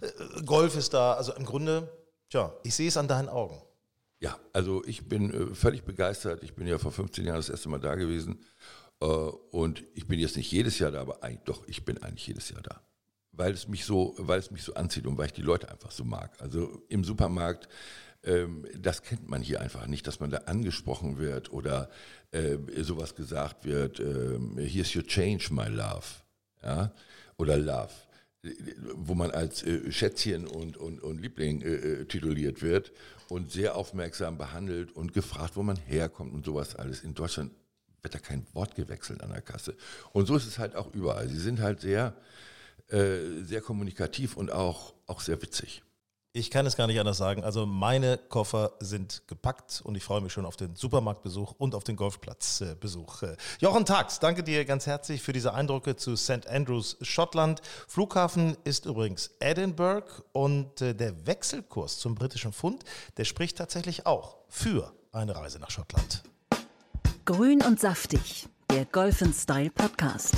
[0.00, 1.14] äh, Golf ist da.
[1.14, 1.90] Also im Grunde,
[2.28, 3.60] tja, ich sehe es an deinen Augen.
[4.20, 6.44] Ja, also ich bin äh, völlig begeistert.
[6.44, 8.44] Ich bin ja vor 15 Jahren das erste Mal da gewesen
[9.00, 12.28] äh, und ich bin jetzt nicht jedes Jahr da, aber eigentlich, doch, ich bin eigentlich
[12.28, 12.80] jedes Jahr da
[13.40, 15.90] weil es mich so, weil es mich so anzieht und weil ich die Leute einfach
[15.90, 16.30] so mag.
[16.40, 17.68] Also im Supermarkt
[18.22, 21.88] ähm, das kennt man hier einfach nicht, dass man da angesprochen wird oder
[22.32, 26.04] äh, sowas gesagt wird, äh, here's your change, my love,
[26.62, 26.92] ja,
[27.38, 27.94] oder love,
[28.94, 32.92] wo man als äh, Schätzchen und, und, und Liebling äh, äh, tituliert wird
[33.30, 37.02] und sehr aufmerksam behandelt und gefragt, wo man herkommt und sowas alles.
[37.02, 37.52] In Deutschland
[38.02, 39.74] wird da kein Wort gewechselt an der Kasse.
[40.12, 41.28] Und so ist es halt auch überall.
[41.28, 42.14] Sie sind halt sehr,
[42.90, 45.82] äh, sehr kommunikativ und auch, auch sehr witzig.
[46.32, 47.42] Ich kann es gar nicht anders sagen.
[47.42, 51.82] Also meine Koffer sind gepackt und ich freue mich schon auf den Supermarktbesuch und auf
[51.82, 53.24] den Golfplatzbesuch.
[53.24, 56.46] Äh, Jochen Tags, danke dir ganz herzlich für diese Eindrücke zu St.
[56.46, 57.62] Andrews, Schottland.
[57.88, 62.84] Flughafen ist übrigens Edinburgh und äh, der Wechselkurs zum britischen Pfund,
[63.16, 66.22] der spricht tatsächlich auch für eine Reise nach Schottland.
[67.24, 70.36] Grün und saftig, der Golf Style Podcast.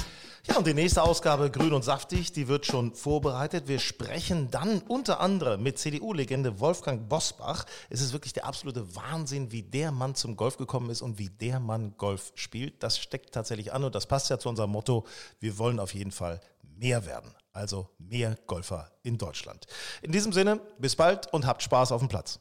[0.49, 3.69] Ja, und die nächste Ausgabe Grün und Saftig, die wird schon vorbereitet.
[3.69, 7.65] Wir sprechen dann unter anderem mit CDU-Legende Wolfgang Bosbach.
[7.91, 11.31] Es ist wirklich der absolute Wahnsinn, wie der Mann zum Golf gekommen ist und wie
[11.31, 12.83] der Mann Golf spielt.
[12.83, 15.07] Das steckt tatsächlich an und das passt ja zu unserem Motto.
[15.39, 16.41] Wir wollen auf jeden Fall
[16.77, 17.33] mehr werden.
[17.53, 19.67] Also mehr Golfer in Deutschland.
[20.01, 22.41] In diesem Sinne, bis bald und habt Spaß auf dem Platz.